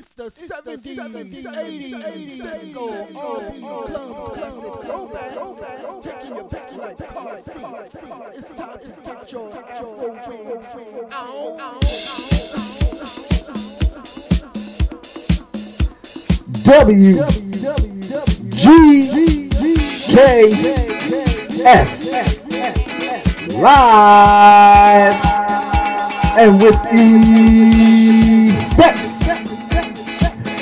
It's 0.00 0.12
the 0.14 0.30
70s, 0.30 0.96
70s 0.96 1.44
80s, 1.44 1.92
80s, 1.92 2.40
disco, 2.40 2.84
R&B, 3.18 3.60
club, 3.60 4.32
classic, 4.32 4.74
throwback, 4.80 5.32
taking 6.02 6.36
your 6.36 6.48
back 6.48 6.72
like 6.72 6.96
car 7.06 7.36
seats. 7.38 7.96
It's 8.34 8.48
time 8.54 8.78
to 8.78 8.88
get 9.02 9.30
your 9.30 9.54
Afro 9.58 9.90
wings 10.08 10.68
W 16.64 17.16
G 18.56 18.62
K 20.00 20.14
S 21.62 21.90
live 23.52 25.16
and 26.38 26.52
with 26.58 26.80
effect. 28.72 29.09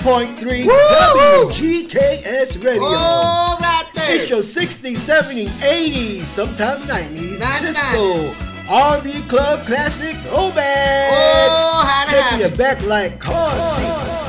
100.3 0.00 0.64
WGKS 0.64 2.64
Radio. 2.64 2.80
Oh, 2.82 3.58
right 3.60 3.84
there. 3.94 4.14
It's 4.14 4.30
your 4.30 4.38
60s, 4.40 4.96
70s, 4.96 5.48
80s, 5.60 6.24
sometimes 6.24 6.86
90s 6.86 7.38
Not 7.40 7.60
disco. 7.60 8.32
90s. 8.32 8.46
RB 8.70 9.28
Club 9.28 9.66
Classic 9.66 10.14
Throwbacks. 10.16 11.10
Oh, 11.12 12.06
Taking 12.08 12.40
you 12.50 12.56
back 12.56 12.80
like 12.86 13.18
car 13.20 13.50
seats. 13.60 14.22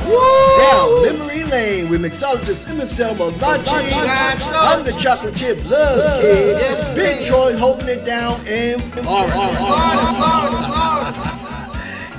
Down 0.58 1.02
memory 1.18 1.44
lane 1.44 1.88
with 1.88 2.02
mixologist 2.02 2.68
Emerson 2.68 3.16
Malachi. 3.16 3.94
I'm 4.52 4.84
the 4.84 4.92
chocolate 4.98 5.36
chip 5.36 5.56
love 5.70 6.20
kid. 6.20 6.58
Yes, 6.58 6.94
Big 6.94 7.24
Troy 7.26 7.56
holding 7.56 7.88
it 7.88 8.04
down 8.04 8.38
and 8.46 8.82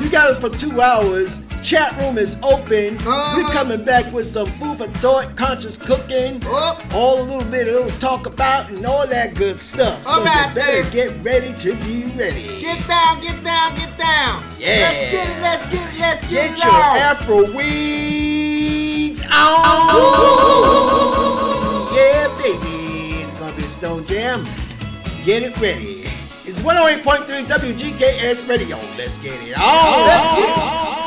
You 0.02 0.10
got 0.10 0.28
us 0.28 0.40
for 0.40 0.50
two 0.50 0.82
hours 0.82 1.42
Chat 1.64 1.95
room 1.97 2.17
is 2.17 2.42
open. 2.44 2.97
Uh-huh. 2.97 3.38
We're 3.38 3.50
coming 3.53 3.83
back 3.86 4.11
with 4.11 4.25
some 4.25 4.47
food 4.47 4.78
for 4.78 4.88
thought, 5.00 5.33
conscious 5.38 5.78
cooking, 5.78 6.42
Oh. 6.45 6.78
all 6.94 7.22
a 7.22 7.23
little 7.23 7.45
bit 7.50 7.67
of 7.70 7.75
little 7.75 7.92
talk 8.00 8.25
about, 8.28 8.67
and 8.70 8.86
all 8.86 9.08
that 9.08 9.33
good 9.36 9.61
stuff. 9.61 10.05
All 10.05 10.20
so 10.20 10.25
right, 10.25 10.50
you 10.50 10.55
better 10.55 10.83
babe. 10.83 10.92
get 10.92 11.23
ready 11.23 11.53
to 11.64 11.73
be 11.88 12.03
ready. 12.20 12.59
Get 12.59 12.86
down, 12.88 13.22
get 13.22 13.42
down, 13.45 13.73
get 13.75 13.97
down. 13.97 14.44
Yeah. 14.59 14.75
Let's 14.83 15.02
get 15.09 15.23
it, 15.23 15.39
let's 15.42 15.66
get 15.72 15.88
it, 15.88 16.00
let's 16.00 16.22
get, 16.23 16.30
Get 16.30 16.52
it 16.52 16.55
Get 16.58 16.66
your 16.66 16.75
on. 16.75 16.97
Afro 17.00 17.38
wings 17.55 19.23
on. 19.31 19.88
Yeah, 21.95 22.27
baby. 22.44 23.23
It's 23.23 23.36
gonna 23.36 23.55
be 23.55 23.64
a 23.64 23.65
Stone 23.65 24.04
Jam. 24.05 24.45
Get 25.23 25.43
it 25.43 25.55
ready. 25.61 26.04
It's 26.45 26.59
108.3 26.61 27.45
WGKS 27.48 28.48
Radio. 28.49 28.77
Let's 28.98 29.17
get 29.17 29.39
it 29.48 29.58
on. 29.58 30.05
Let's 30.05 30.27
get 30.38 30.58
it. 30.98 31.02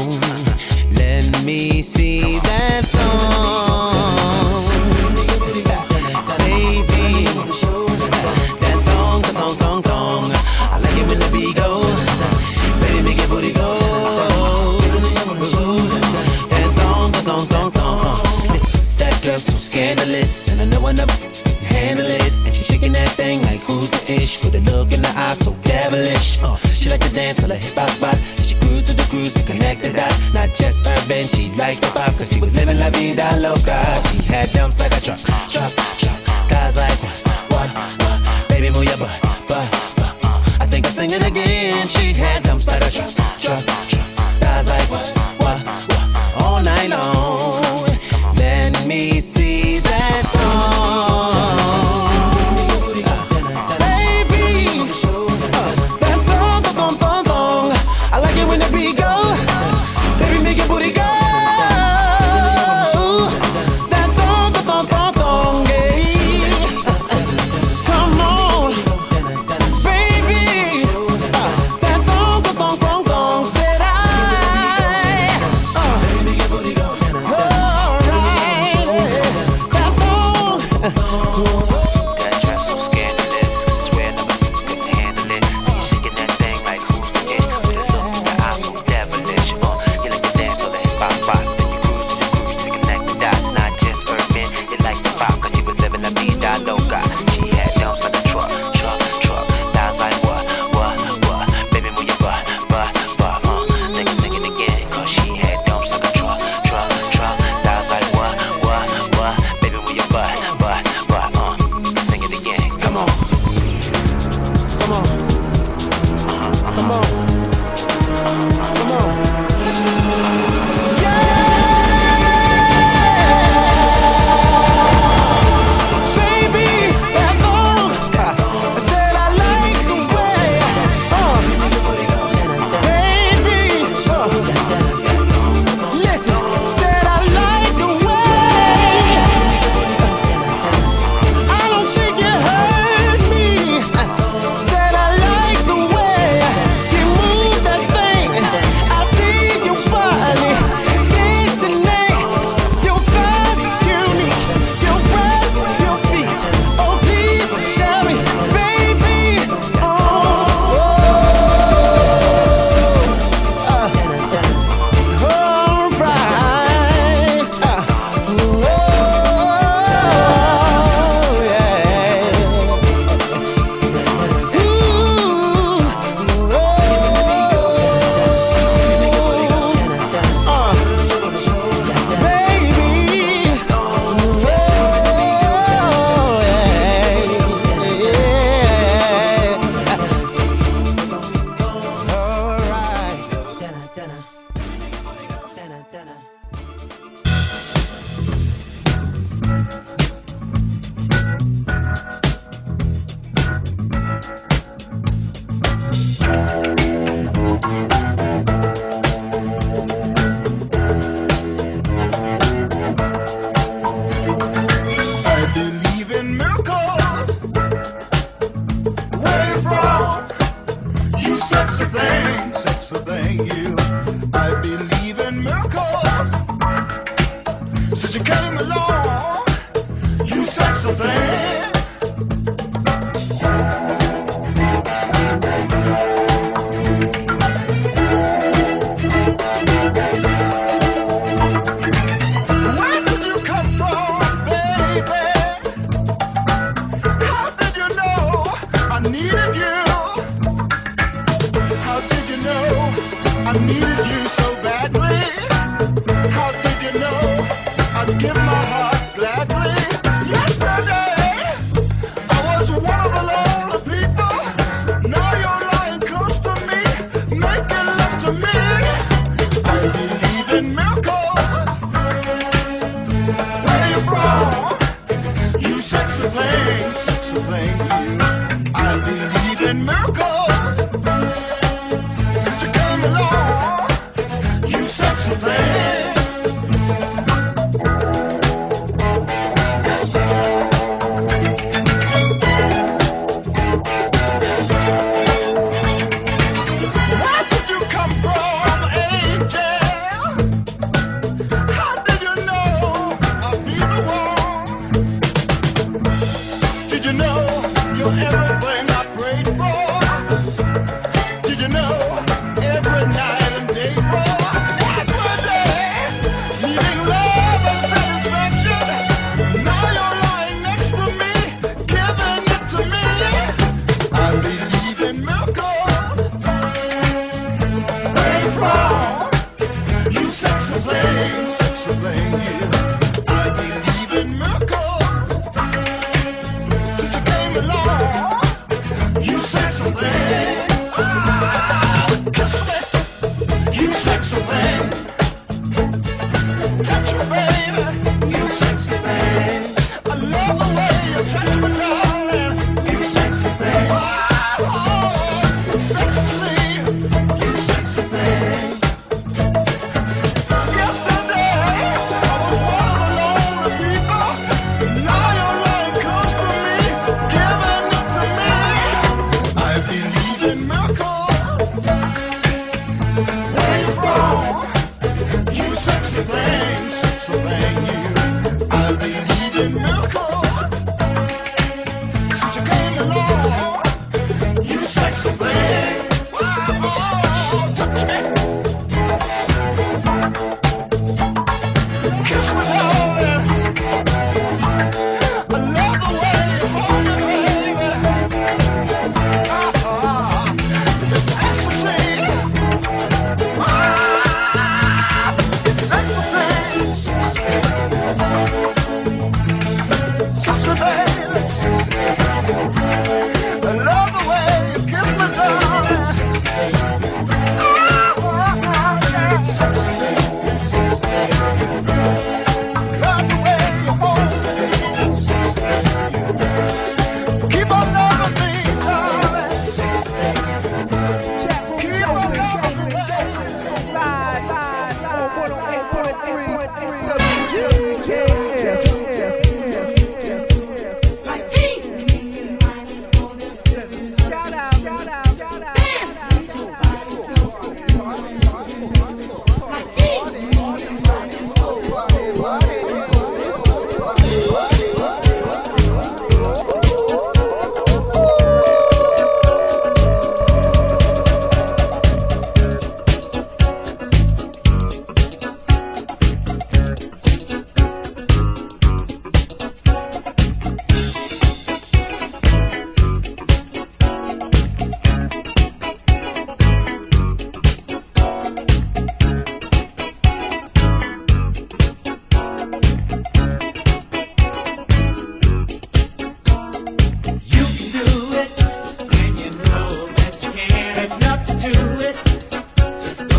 Let 0.00 1.44
me 1.44 1.82
see 1.82 2.38
that. 2.38 2.84
Baby, 6.38 7.24
that 8.60 8.78
thong, 8.86 9.22
thong, 9.22 9.54
thong, 9.56 9.82
thong. 9.82 10.32
I 10.72 10.78
like 10.82 10.96
it 10.96 11.06
when 11.06 11.18
the. 11.18 11.28
Baby, 12.80 13.02
make 13.02 13.20
booty 13.28 13.52
go. 13.52 13.68
That 16.48 16.70
thong, 16.78 17.12
thong, 17.12 17.46
thong, 17.46 17.70
thong. 17.72 18.16
That 18.96 19.20
girl 19.22 19.38
so 19.38 19.52
scandalous, 19.58 20.48
and 20.50 20.62
I 20.62 20.64
know 20.64 20.86
I 20.86 20.92
handle 21.62 22.06
it. 22.06 22.32
And 22.46 22.54
shaking 22.54 22.92
that 22.92 23.10
thing 23.10 23.42
like 23.42 23.60
who's 23.60 23.90
the 23.90 24.12
ish 24.12 24.42
with 24.42 24.54
a 24.54 24.60
look 24.60 24.92
in 24.92 25.02
eye 25.04 25.34
so 25.34 25.52
devilish. 25.62 26.38
Uh, 26.42 26.56
she 26.72 26.88
like 26.88 27.00
to 27.00 27.10
dance 27.10 27.38
till 27.38 27.50
her 27.50 27.56
hip 27.56 27.76
just 30.60 30.86
urban. 30.86 31.26
She 31.26 31.50
liked 31.56 31.80
the 31.80 31.88
pop, 31.88 32.14
cause 32.16 32.30
she 32.32 32.40
was 32.40 32.54
living 32.54 32.78
la 32.78 32.90
vida 32.90 33.36
loca. 33.38 33.80
She 34.08 34.22
had 34.22 34.50
dumps 34.52 34.78
like 34.78 34.96
a 34.96 35.00
truck 35.00 35.18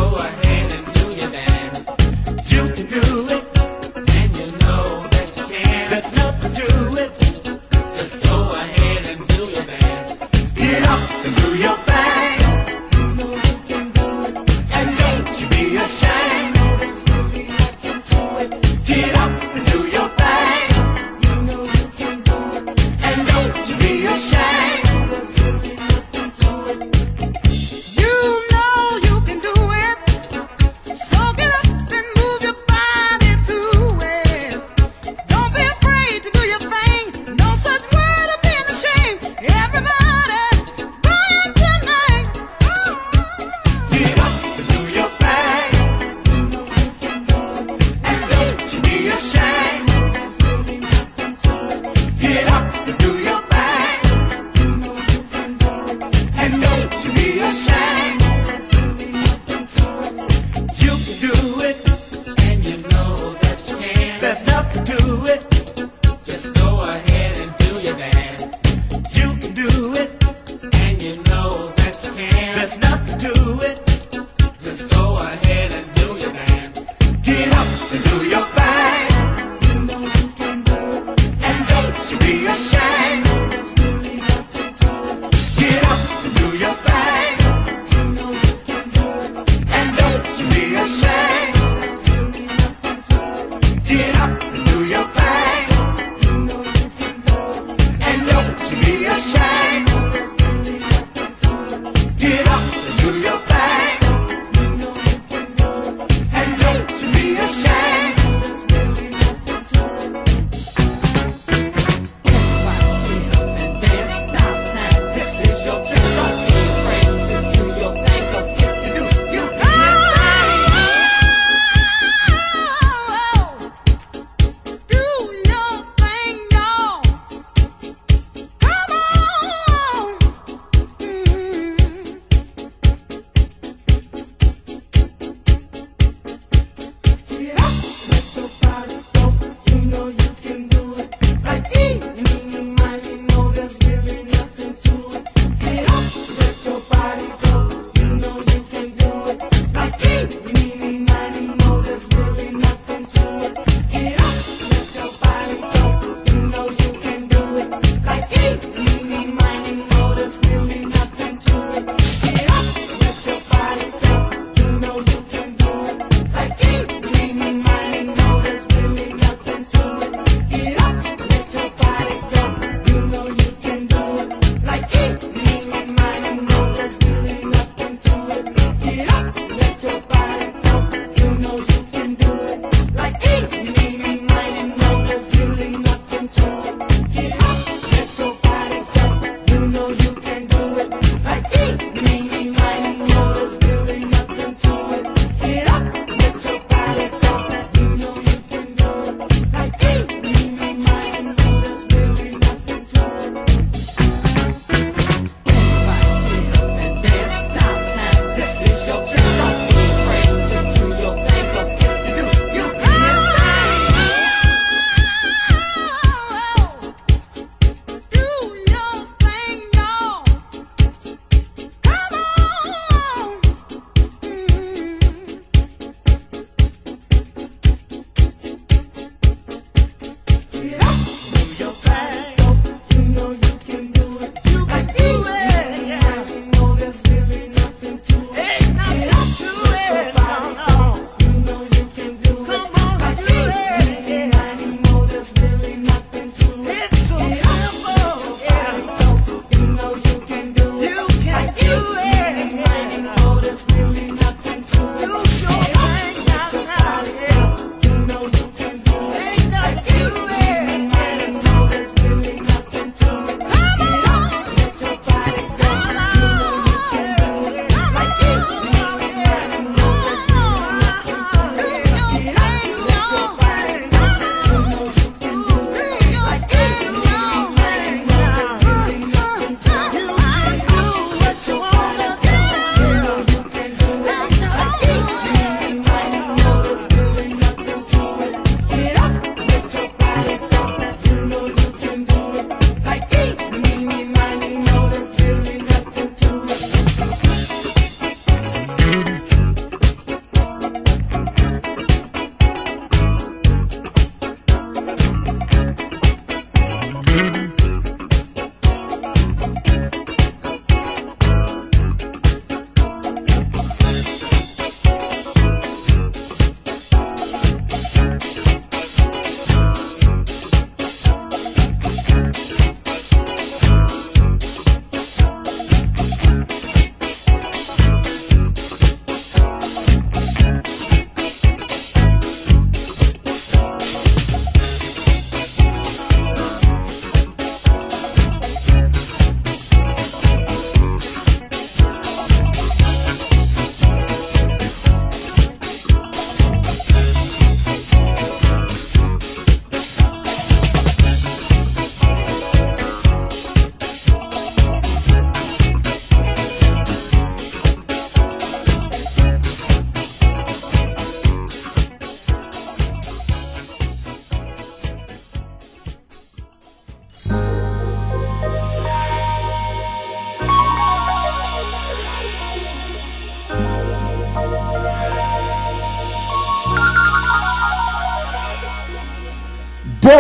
Go 0.02 0.16
ahead 0.16 0.72
and 0.74 0.94
do 0.96 1.14
your 1.14 1.30
dance. 1.30 2.52
You 2.52 2.74
can 2.74 2.88
do 2.90 3.30
it, 3.36 3.51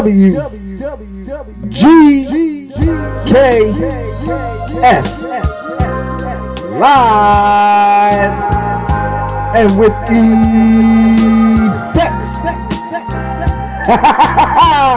WGKS 0.01 0.41
live 6.79 8.33
and 9.55 9.69
with 9.77 9.93
effects. 11.91 12.31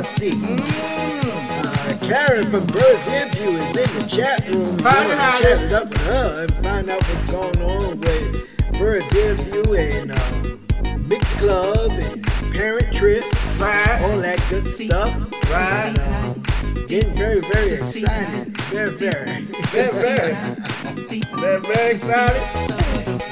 car 0.00 0.04
seats. 0.04 0.70
Uh, 0.72 1.98
Karen 2.02 2.46
from 2.46 2.66
Bird's 2.66 3.08
View 3.36 3.50
is 3.50 3.76
in 3.76 4.02
the 4.02 4.08
chat 4.08 4.48
room. 4.48 4.78
Chat 4.78 5.62
it 5.62 5.72
up 5.72 5.88
with 5.88 6.06
her 6.06 6.44
and 6.44 6.54
find 6.54 6.88
out 6.90 7.02
what's 7.02 7.24
going 7.30 7.60
on 7.62 8.00
with 8.00 8.78
Bird's 8.78 9.04
View 9.12 9.74
and 9.74 10.10
um, 10.12 11.08
Mix 11.08 11.34
Club 11.38 11.90
and 11.92 12.22
Parent 12.52 12.90
Trip, 12.94 13.24
Right. 13.58 14.00
all 14.04 14.18
that 14.20 14.42
good 14.48 14.66
stuff. 14.66 15.12
Right. 15.50 15.94
And, 15.94 16.36
um, 16.38 16.86
getting 16.86 17.12
very, 17.14 17.40
very 17.40 17.72
excited. 17.72 18.56
Very, 18.72 18.94
very. 18.96 19.44
Very, 19.70 19.92
very. 19.92 20.34
Very, 21.38 21.60
very 21.60 21.92
excited. 21.92 22.42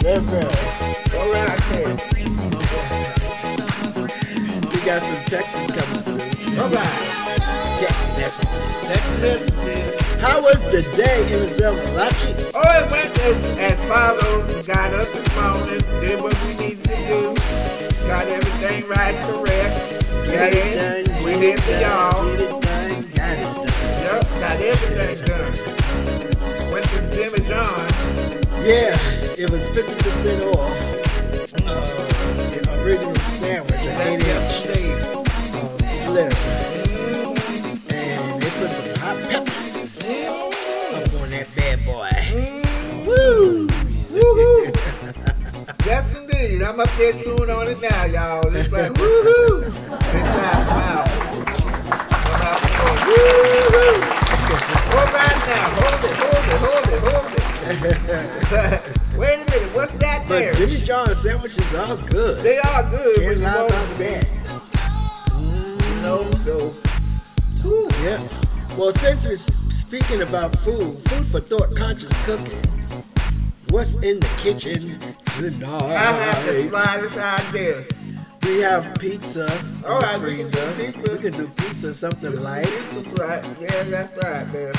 very, 0.03 0.21
very. 0.21 0.45
All 1.19 1.33
right, 1.33 1.59
there. 1.73 1.97
We 4.71 4.79
got 4.87 5.03
some 5.03 5.25
Texas 5.27 5.67
coming. 5.67 6.08
All 6.69 6.75
right. 6.75 7.39
Text 7.81 8.09
messages. 8.19 8.45
Message. 8.85 10.21
How 10.21 10.43
was 10.43 10.67
the 10.69 10.83
day 10.95 11.23
in 11.33 11.41
the 11.41 11.49
Malachi? 11.49 12.29
Oh, 12.53 12.61
it 12.61 12.91
went 12.93 13.09
as, 13.25 13.39
as 13.57 13.79
follows. 13.89 14.67
Got 14.67 14.93
up 14.93 15.09
this 15.17 15.29
morning, 15.33 15.81
did 16.05 16.21
what 16.21 16.37
we 16.45 16.53
needed 16.61 16.85
to 16.85 16.97
do, 17.09 17.35
got 18.05 18.27
everything 18.29 18.87
right, 18.87 19.17
correct. 19.25 19.73
Get 20.29 20.53
it 20.53 20.77
done, 20.77 21.25
get 21.25 21.41
it 21.41 21.61
for 21.61 21.73
done, 21.73 21.89
y'all. 21.89 22.37
get 22.37 22.37
it 22.37 22.61
done, 22.61 23.01
got 23.17 23.33
it 23.33 23.49
done. 23.49 23.73
Yep, 24.05 24.21
got 24.45 24.61
everything 24.61 25.17
done. 25.25 26.73
Went 26.73 26.85
to 26.85 27.01
Jimmy 27.17 27.41
John's. 27.49 27.97
Yeah, 28.61 28.93
it 29.41 29.49
was 29.49 29.71
50% 29.71 30.53
off. 30.53 31.09
Uh, 31.65 31.99
the 32.53 32.61
original 32.85 33.15
sandwich, 33.25 33.73
8 33.73 34.28
Indeed. 46.59 46.69
I'm 46.69 46.81
up 46.81 46.91
there 46.97 47.13
chewing 47.13 47.51
on 47.51 47.69
it 47.69 47.81
now, 47.81 48.05
y'all. 48.07 48.55
It's 48.55 48.73
like 48.73 48.91
woohoo 48.99 49.67
inside 49.67 50.67
my 50.67 50.75
mouth. 50.75 51.11
My 52.25 52.39
mouth 52.39 52.65
is 52.65 52.75
going 52.79 53.01
woohoo. 53.07 53.99
Hold 54.91 55.11
right 55.15 55.41
now. 55.47 55.67
Hold 55.79 56.03
it, 56.05 56.15
hold 56.19 56.47
it, 56.49 56.59
hold 56.67 56.89
it, 56.93 57.01
hold 57.07 57.33
it. 57.33 59.19
Wait 59.19 59.35
a 59.35 59.45
minute. 59.51 59.75
What's 59.75 59.93
that 59.93 60.25
But 60.27 60.39
there? 60.39 60.55
Jimmy 60.55 60.77
John's 60.85 61.19
sandwiches 61.19 61.75
are 61.75 61.97
good. 62.09 62.43
They 62.43 62.59
are 62.59 62.83
good. 62.91 63.21
Can't 63.21 63.39
you 63.39 63.45
lie 63.45 63.67
about 63.67 63.99
that. 63.99 64.25
Mm, 65.31 66.03
know, 66.03 66.31
so. 66.33 66.75
Yeah. 68.03 68.27
Well, 68.77 68.93
since 68.93 69.27
we're 69.27 69.37
speaking 69.37 70.23
about 70.23 70.57
food, 70.57 70.97
food 71.03 71.27
for 71.27 71.41
thought, 71.41 71.77
conscious 71.77 72.17
cooking. 72.25 72.63
What's 73.71 73.97
in 73.97 74.21
the 74.21 74.29
kitchen 74.39 74.99
I 75.39 75.43
have 75.45 76.47
to 76.47 76.69
fly 76.69 76.97
this 77.01 77.17
idea. 77.17 77.85
We 78.43 78.61
have 78.61 78.99
pizza. 78.99 79.47
All 79.87 80.03
in 80.17 80.23
we 80.23 80.37
can 80.39 80.51
do 80.51 80.59
freezer. 80.59 80.93
pizza. 80.93 81.13
We 81.15 81.23
can 81.23 81.33
do 81.39 81.49
pizza, 81.49 81.95
something 81.95 82.43
light. 82.43 82.67
Right. 83.21 83.45
Yeah, 83.61 83.83
that's 83.85 84.17
right 84.17 84.53
there. 84.53 84.73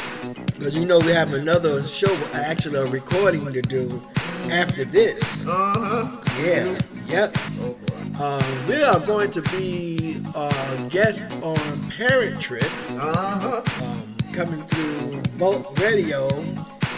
Because 0.47 0.76
you 0.76 0.86
know 0.86 0.99
we 0.99 1.12
have 1.12 1.34
another 1.34 1.82
show, 1.82 2.14
actually 2.34 2.80
a 2.80 2.86
recording 2.88 3.45
to 3.53 3.62
do 3.62 4.03
after 4.51 4.84
this. 4.84 5.47
Uh-huh. 5.47 6.18
Yeah. 6.45 6.78
Yep. 7.07 7.38
Oh, 7.62 7.78
boy. 7.86 8.24
Um, 8.24 8.68
we 8.68 8.84
are 8.84 8.99
going 8.99 9.32
to 9.32 9.41
be 9.43 10.22
uh, 10.36 10.89
guests 10.89 11.41
on 11.41 11.89
Parent 11.89 12.41
Trip. 12.41 12.64
Uh-huh. 12.89 13.62
um, 13.86 14.34
coming 14.34 14.62
through 14.64 15.22
Volt 15.38 15.80
Radio, 15.80 16.28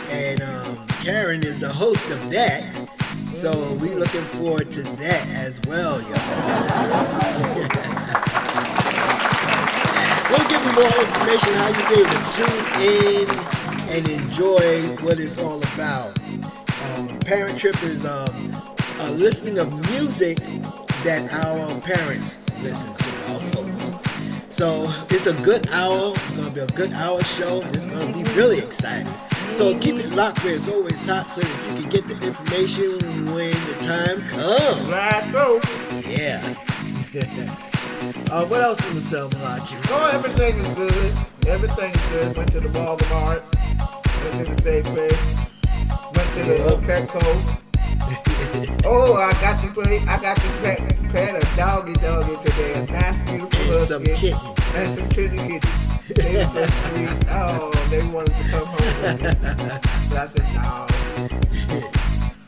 and 0.10 0.42
um, 0.42 0.88
Karen 1.04 1.44
is 1.44 1.62
a 1.62 1.70
host 1.70 2.08
of 2.08 2.32
that. 2.32 3.01
So 3.32 3.74
we 3.76 3.94
looking 3.94 4.24
forward 4.24 4.70
to 4.72 4.84
that 4.84 5.30
as 5.30 5.62
well, 5.66 6.02
y'all. 6.02 6.12
we'll 10.30 10.50
give 10.50 10.62
you 10.66 10.74
more 10.76 11.00
information 11.00 11.54
how 11.56 11.70
you 11.72 11.84
able 11.96 12.12
to 12.12 12.28
tune 12.28 12.66
in 12.84 13.24
and 13.90 14.06
enjoy 14.10 14.84
what 15.02 15.18
it's 15.18 15.38
all 15.40 15.64
about. 15.64 16.20
Um, 16.84 17.18
Parent 17.20 17.58
Trip 17.58 17.82
is 17.84 18.06
um, 18.06 18.54
a 19.00 19.12
listening 19.12 19.60
of 19.60 19.72
music 19.92 20.38
that 21.06 21.32
our 21.32 21.80
parents 21.80 22.38
listen 22.62 22.94
to, 22.94 23.10
our 23.32 23.40
folks. 23.54 23.94
So 24.54 24.92
it's 25.10 25.28
a 25.28 25.34
good 25.46 25.70
hour. 25.72 26.12
It's 26.16 26.34
gonna 26.34 26.52
be 26.52 26.60
a 26.60 26.68
good 26.68 26.92
hour 26.92 27.24
show, 27.24 27.62
it's 27.68 27.86
gonna 27.86 28.12
be 28.12 28.24
really 28.34 28.58
exciting. 28.58 29.08
So 29.52 29.78
keep 29.78 29.98
it 29.98 30.10
locked 30.12 30.44
where 30.46 30.54
it's 30.56 30.70
always 30.70 31.06
hot, 31.06 31.28
so 31.28 31.42
you 31.42 31.82
can 31.82 31.90
get 31.90 32.08
the 32.08 32.16
information 32.26 33.26
when 33.36 33.52
the 33.68 33.76
time 33.84 34.22
comes. 34.30 34.88
Right, 34.88 35.20
so. 35.20 35.60
Yeah. 36.08 36.40
uh, 38.32 38.46
what 38.46 38.62
else 38.62 38.88
in 38.88 38.96
the 38.96 39.02
cell, 39.02 39.30
Malachi? 39.38 39.76
Oh, 39.90 40.12
everything 40.14 40.56
is 40.56 40.68
good. 40.70 41.14
Everything 41.48 41.92
is 41.94 42.02
good. 42.10 42.38
Went 42.38 42.52
to 42.54 42.62
the 42.62 42.70
Walmart. 42.70 43.44
Went 44.24 44.36
to 44.40 44.46
the 44.46 44.56
Safeway. 44.56 45.12
Went 46.16 46.30
to 46.34 46.44
the 46.48 46.58
uh, 46.66 46.80
Petco. 46.88 47.22
oh, 48.86 49.14
I 49.16 49.34
got 49.42 49.60
to 49.62 49.82
it. 49.82 50.02
I 50.08 50.22
got 50.22 50.38
to 50.38 50.48
pet, 50.64 50.80
pet 51.12 51.44
a 51.44 51.58
doggy 51.58 51.94
doggy 51.96 52.38
today. 52.42 52.74
A 52.74 52.86
nice, 52.90 53.30
beautiful 53.30 53.76
And 53.76 53.86
some 53.86 54.04
kittens. 54.06 54.76
And 54.76 54.90
some 54.90 55.16
kitty 55.16 55.60
kitties. 55.60 55.91
They 56.16 56.36
were 56.36 56.42
so. 56.44 56.68
Oh, 57.30 57.72
they 57.90 58.04
wanted 58.08 58.36
to 58.36 58.44
come 58.50 58.68
home. 58.68 58.78
But 60.10 60.18
I 60.18 60.26
said, 60.28 60.44
no, 60.54 60.88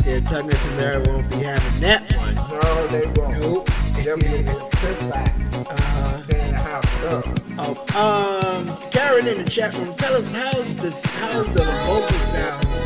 Yeah, 0.05 0.19
Tugger 0.21 0.51
and 0.51 0.61
Tamara 0.63 0.99
won't 1.07 1.29
be 1.29 1.37
having 1.37 1.81
that 1.81 2.11
one. 2.17 2.35
no, 2.35 2.87
they 2.87 3.05
won't. 3.19 3.39
Nope. 3.39 3.69
They'll 4.03 4.17
be 4.17 4.25
in 4.25 4.45
the 4.45 5.07
back. 5.09 5.33
Uh-huh. 5.53 6.21
Cleaning 6.23 6.51
the 6.51 6.57
house 6.57 7.03
up. 7.05 7.25
Oh, 7.57 8.57
um, 8.59 8.91
Karen 8.91 9.27
in 9.27 9.37
the 9.37 9.49
chat 9.49 9.73
room, 9.77 9.93
tell 9.95 10.13
us 10.15 10.33
how's 10.35 10.75
this, 10.77 11.05
how's 11.19 11.47
the 11.49 11.63
vocal 11.63 12.19
sounds, 12.19 12.83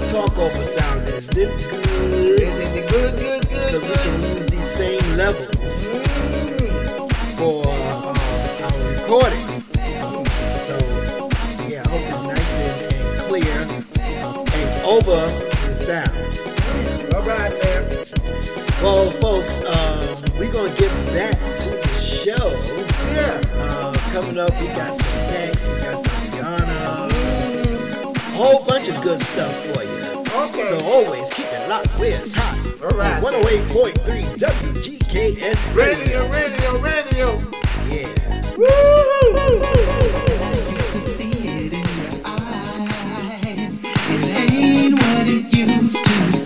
the 0.00 0.06
talk 0.08 0.36
over 0.38 0.50
sound? 0.64 1.02
Is 1.08 1.26
this 1.28 1.56
good? 1.70 2.42
Is 2.42 2.76
it 2.76 2.88
good, 2.90 3.14
good, 3.14 3.42
good, 3.48 3.80
Because 3.80 3.82
we 3.82 4.10
can 4.10 4.36
use 4.36 4.46
these 4.46 4.64
same 4.70 5.16
levels 5.16 5.86
for 7.36 7.66
uh, 7.66 8.14
our 8.62 8.92
recording. 8.94 9.51
So, 10.62 10.78
yeah, 11.66 11.82
I 11.84 11.88
hope 11.90 12.06
it's 12.06 12.22
nice 12.22 12.58
and, 12.60 12.94
and 12.94 13.18
clear 13.26 13.62
and 13.62 13.72
over 14.86 15.18
the 15.66 15.74
sound. 15.74 16.14
All 17.16 17.26
right, 17.26 17.50
there. 17.62 17.82
Well, 18.80 19.10
folks, 19.10 19.58
um, 19.66 20.22
we're 20.38 20.52
gonna 20.52 20.72
get 20.76 20.92
back 21.10 21.34
to 21.34 21.70
the 21.70 21.88
show. 21.98 22.46
Yeah. 23.10 23.42
Uh, 23.58 23.92
coming 24.12 24.38
up, 24.38 24.52
we 24.60 24.68
got 24.68 24.94
some 24.94 25.34
Max, 25.34 25.66
we 25.66 25.74
got 25.80 25.98
some 25.98 26.30
Rihanna, 26.30 26.78
a 28.14 28.18
whole 28.30 28.64
bunch 28.64 28.88
of 28.88 29.02
good 29.02 29.18
stuff 29.18 29.52
for 29.66 29.82
you. 29.82 30.22
Okay. 30.44 30.62
So 30.62 30.78
always 30.84 31.28
keep 31.32 31.46
it 31.46 31.68
locked 31.68 31.90
where 31.98 32.14
it's 32.16 32.34
hot. 32.36 32.56
All 32.84 32.96
right. 32.96 33.16
On 33.16 33.32
108.3 33.32 34.38
WGKS 34.38 35.74
Radio. 35.74 36.30
Radio, 36.30 36.78
radio, 36.78 36.78
radio. 36.78 37.52
Yeah. 37.88 38.22
Used 38.62 39.81
to 45.92 46.41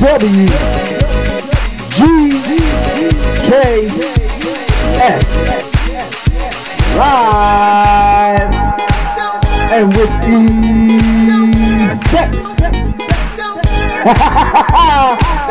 W 0.00 0.46
G 1.90 1.98
K 3.46 3.50
S 4.96 5.26
live 6.96 8.54
and 9.70 9.86
with 9.94 10.10
effects. 12.00 12.40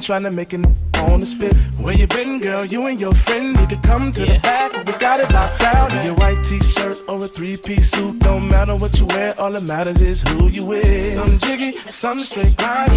been 0.00 0.06
trying 0.06 0.22
to 0.22 0.30
make 0.30 0.54
it 0.54 0.64
on 0.94 1.20
the 1.20 1.26
spit. 1.26 1.54
Where 1.78 1.94
you 1.94 2.06
been, 2.06 2.40
girl? 2.40 2.64
You 2.64 2.86
and 2.86 2.98
your 2.98 3.12
friend 3.12 3.54
need 3.58 3.68
to 3.68 3.76
come 3.76 4.12
to 4.12 4.26
yeah. 4.26 4.36
the 4.36 4.40
back. 4.40 4.86
We 4.86 4.92
got 4.94 5.20
it 5.20 5.30
locked 5.30 5.60
down. 5.60 5.92
In 5.92 6.06
your 6.06 6.14
white 6.14 6.42
t-shirt 6.42 6.96
or 7.06 7.22
a 7.24 7.28
three-piece 7.28 7.90
suit, 7.90 8.18
don't 8.20 8.48
matter 8.48 8.76
what 8.76 8.98
you 8.98 9.06
wear. 9.06 9.38
All 9.38 9.52
that 9.52 9.64
matters 9.64 10.00
is 10.00 10.22
who 10.22 10.48
you 10.48 10.64
with. 10.64 11.12
Some 11.12 11.38
jiggy, 11.38 11.76
some 11.90 12.20
straight 12.20 12.56
grind. 12.56 12.89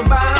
goodbye. 0.00 0.39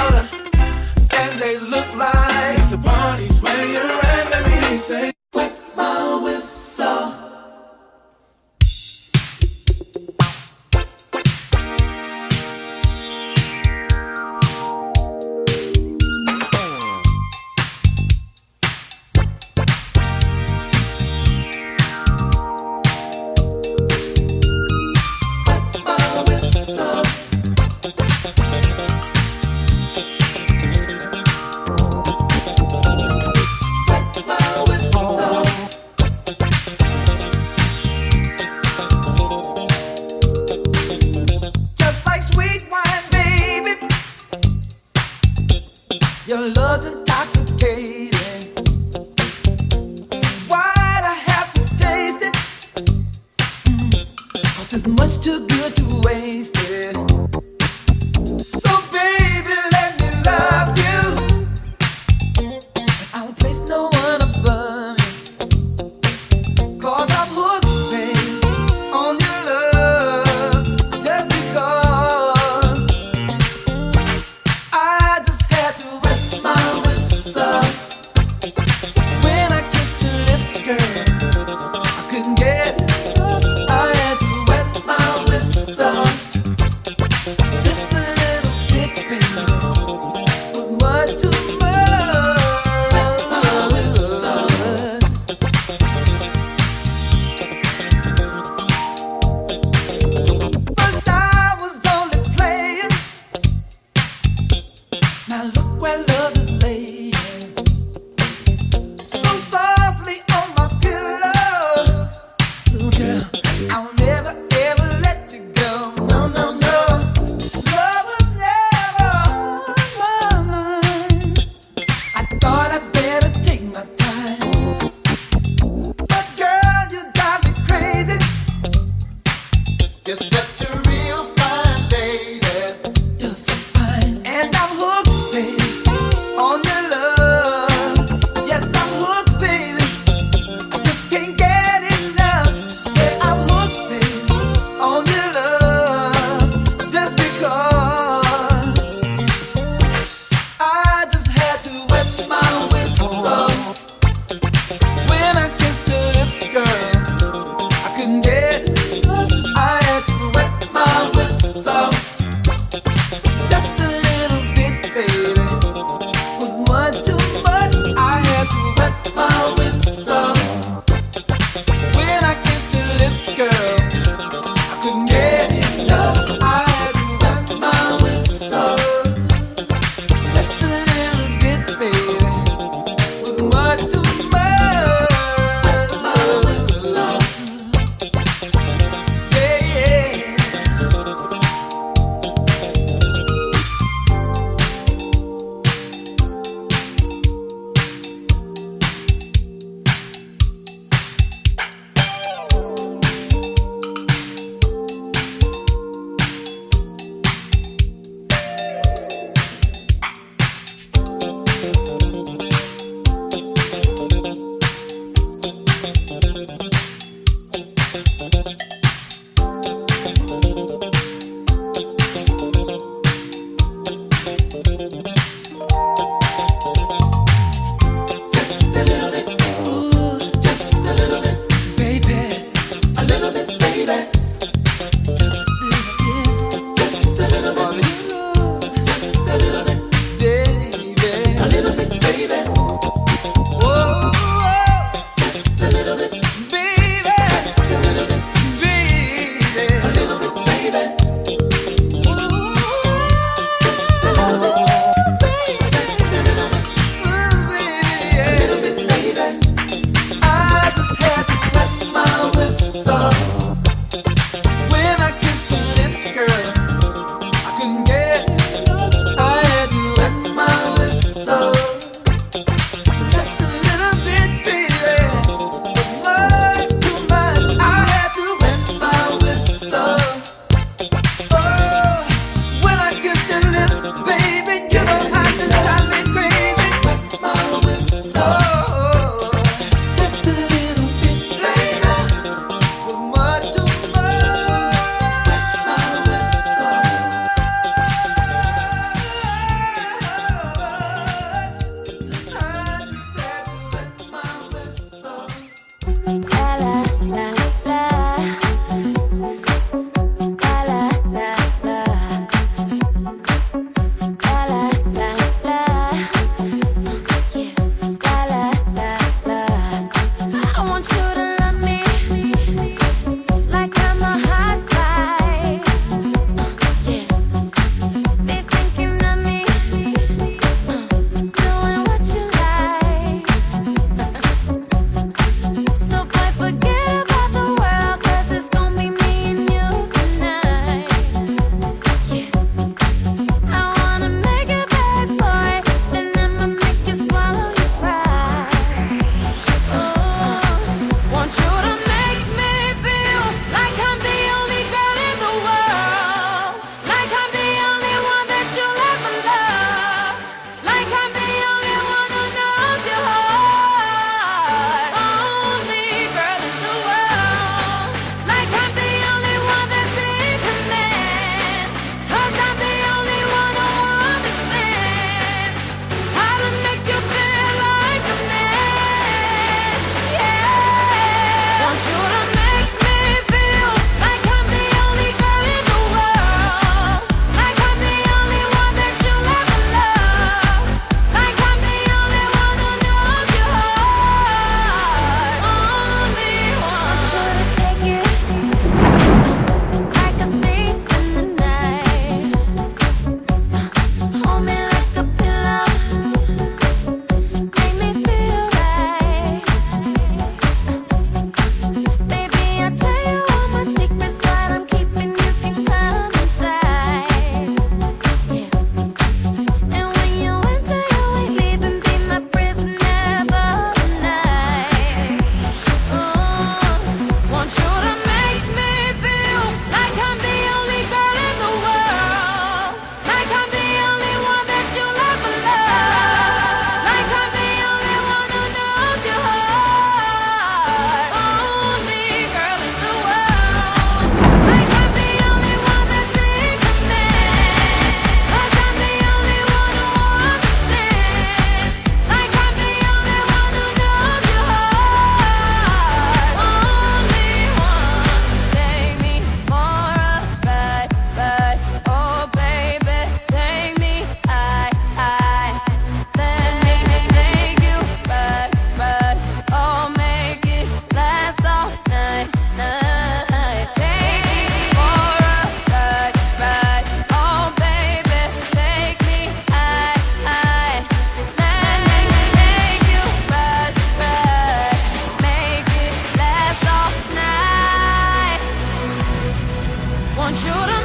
want 490.33 490.45
you 490.45 490.80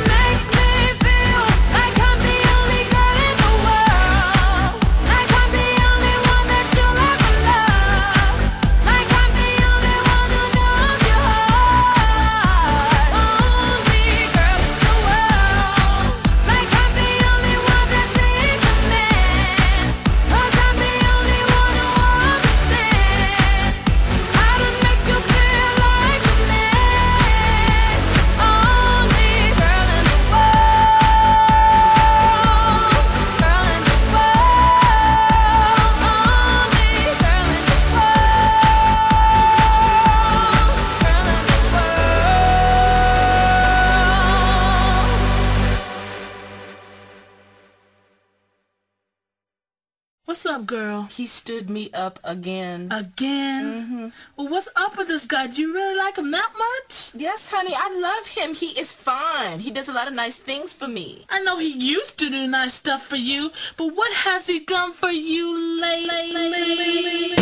He 51.15 51.27
stood 51.27 51.69
me 51.69 51.89
up 51.93 52.19
again. 52.25 52.89
Again? 52.91 53.63
Mm-hmm. 53.63 54.07
Well, 54.35 54.49
what's 54.49 54.67
up 54.75 54.97
with 54.97 55.07
this 55.07 55.25
guy? 55.25 55.47
Do 55.47 55.61
you 55.61 55.73
really 55.73 55.95
like 55.95 56.17
him 56.17 56.29
that 56.31 56.51
much? 56.57 57.11
Yes, 57.15 57.49
honey, 57.49 57.73
I 57.73 57.87
love 57.97 58.27
him. 58.27 58.53
He 58.53 58.77
is 58.77 58.91
fine. 58.91 59.59
He 59.59 59.71
does 59.71 59.87
a 59.87 59.93
lot 59.93 60.09
of 60.09 60.13
nice 60.13 60.35
things 60.35 60.73
for 60.73 60.89
me. 60.89 61.25
I 61.29 61.41
know 61.41 61.57
he 61.57 61.71
used 61.71 62.19
to 62.19 62.29
do 62.29 62.45
nice 62.47 62.73
stuff 62.73 63.05
for 63.07 63.15
you, 63.15 63.51
but 63.77 63.95
what 63.95 64.11
has 64.11 64.47
he 64.47 64.59
done 64.59 64.91
for 64.91 65.09
you 65.09 65.57
lately? 65.79 67.35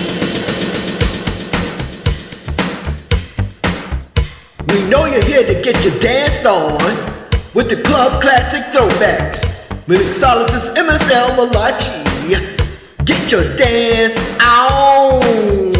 We 4.67 4.83
know 4.87 5.05
you're 5.05 5.25
here 5.25 5.47
to 5.47 5.61
get 5.63 5.83
your 5.83 5.97
dance 5.99 6.45
on 6.45 6.77
with 7.55 7.71
the 7.71 7.81
club 7.83 8.21
classic 8.21 8.61
throwbacks. 8.71 9.65
Mixologist 9.87 10.75
MSL 10.75 11.35
Malachi. 11.37 12.62
Get 13.05 13.33
your 13.33 13.43
dance 13.55 14.17
on. 14.41 15.72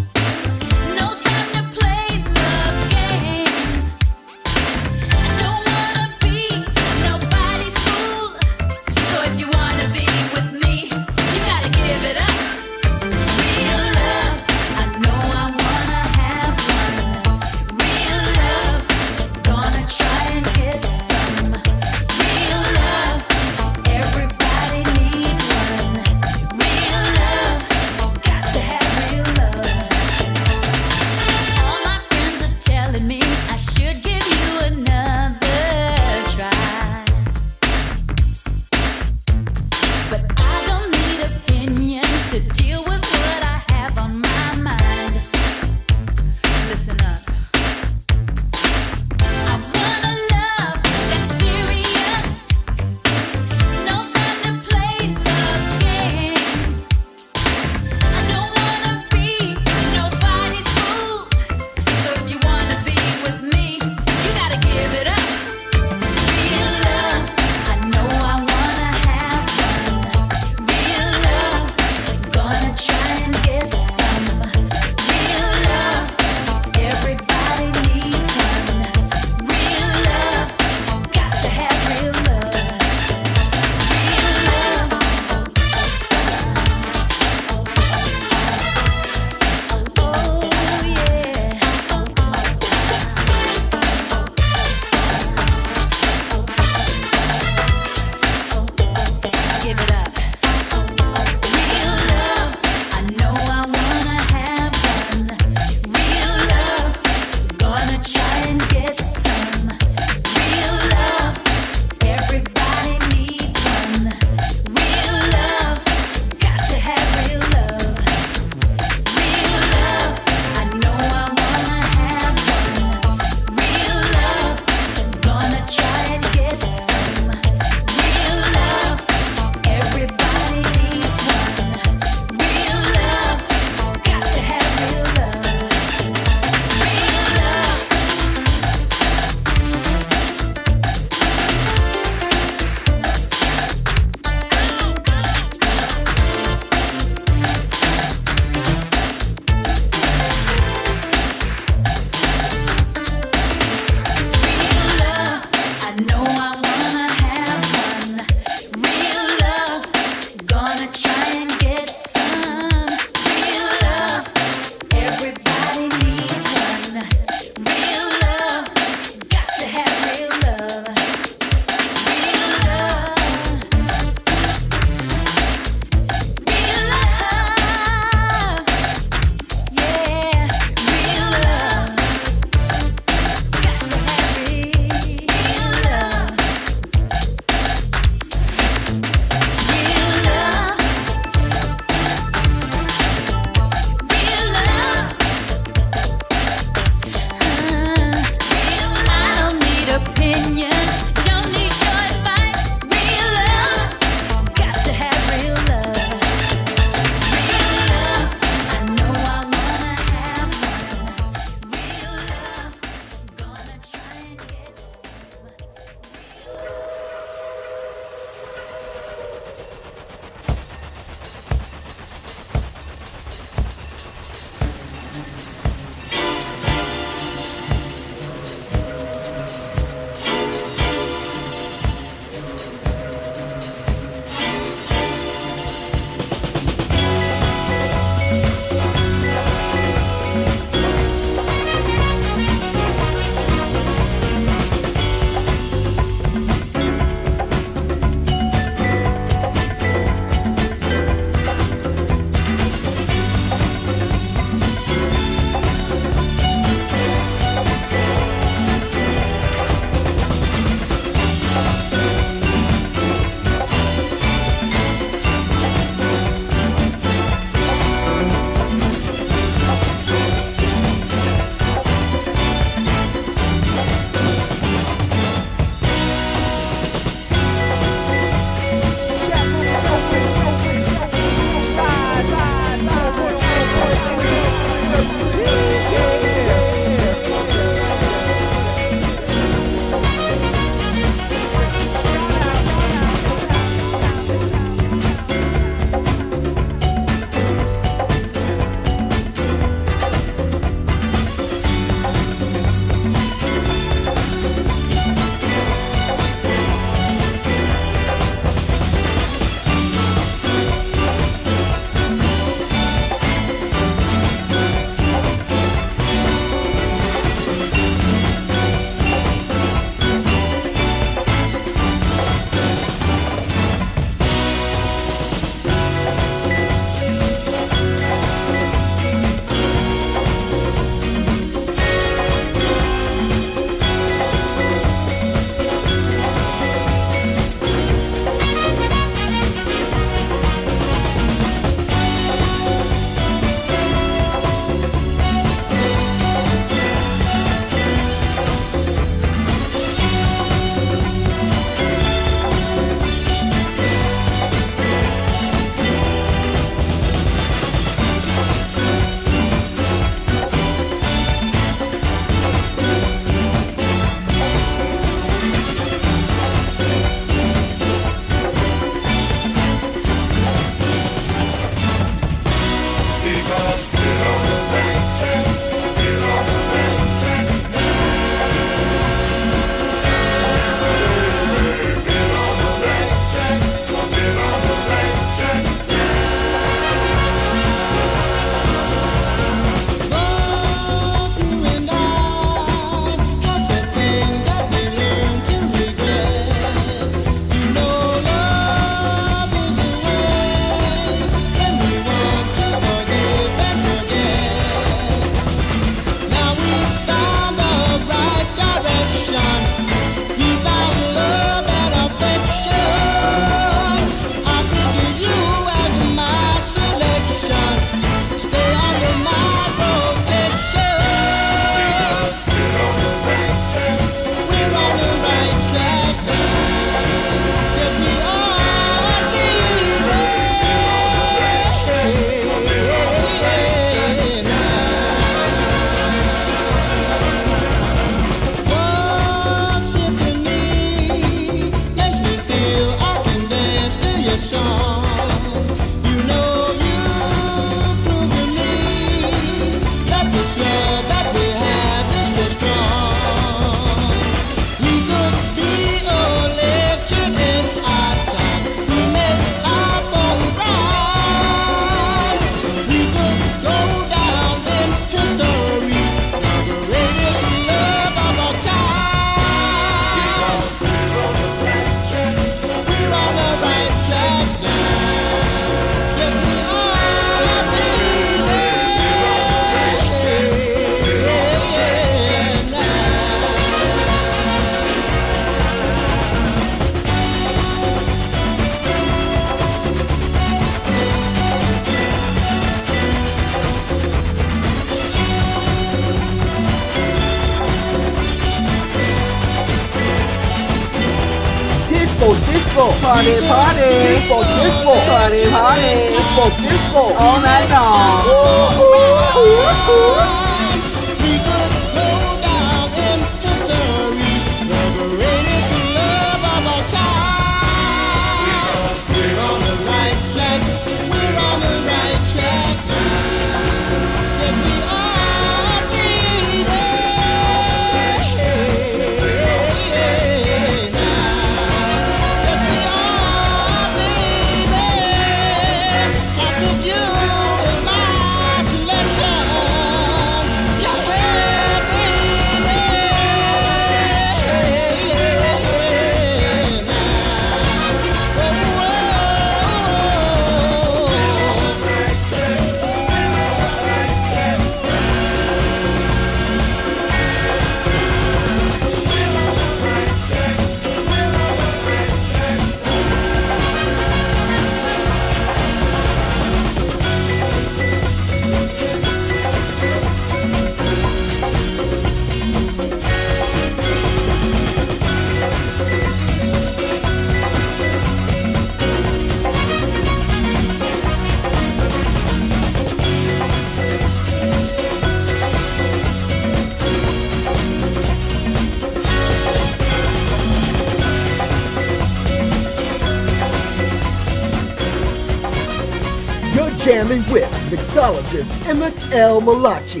With 597.12 597.44
mixologist 597.68 598.48
MSL 598.64 599.44
Malachi, 599.44 600.00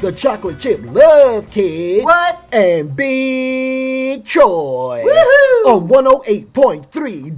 the 0.00 0.10
chocolate 0.10 0.58
chip 0.58 0.80
love 0.86 1.48
kid, 1.52 2.02
what? 2.02 2.48
And 2.50 2.96
Big 2.96 4.24
Troy 4.24 5.04
on 5.64 5.86
108.3 5.86 7.36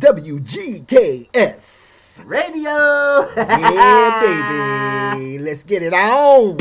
WGKS. 1.29 2.25
Radio! 2.25 3.31
yeah, 3.37 5.13
baby. 5.13 5.39
Let's 5.39 5.65
get 5.65 5.83
it 5.83 5.93
on. 5.93 6.57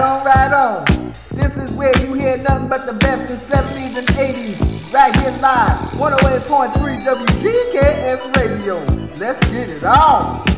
On, 0.00 0.24
right 0.24 0.52
on. 0.52 0.84
This 1.32 1.56
is 1.56 1.72
where 1.76 1.96
you 2.00 2.14
hear 2.14 2.36
nothing 2.38 2.68
but 2.68 2.86
the 2.86 2.94
best 2.94 3.30
in 3.30 3.38
70s 3.38 3.96
and 3.98 4.06
80s. 4.08 4.92
Right 4.92 5.14
here 5.16 5.30
live, 5.40 5.78
108.3 5.98 7.00
WGKS 7.00 8.36
Radio. 8.36 8.78
Let's 9.18 9.50
get 9.50 9.70
it 9.70 9.84
on. 9.84 10.49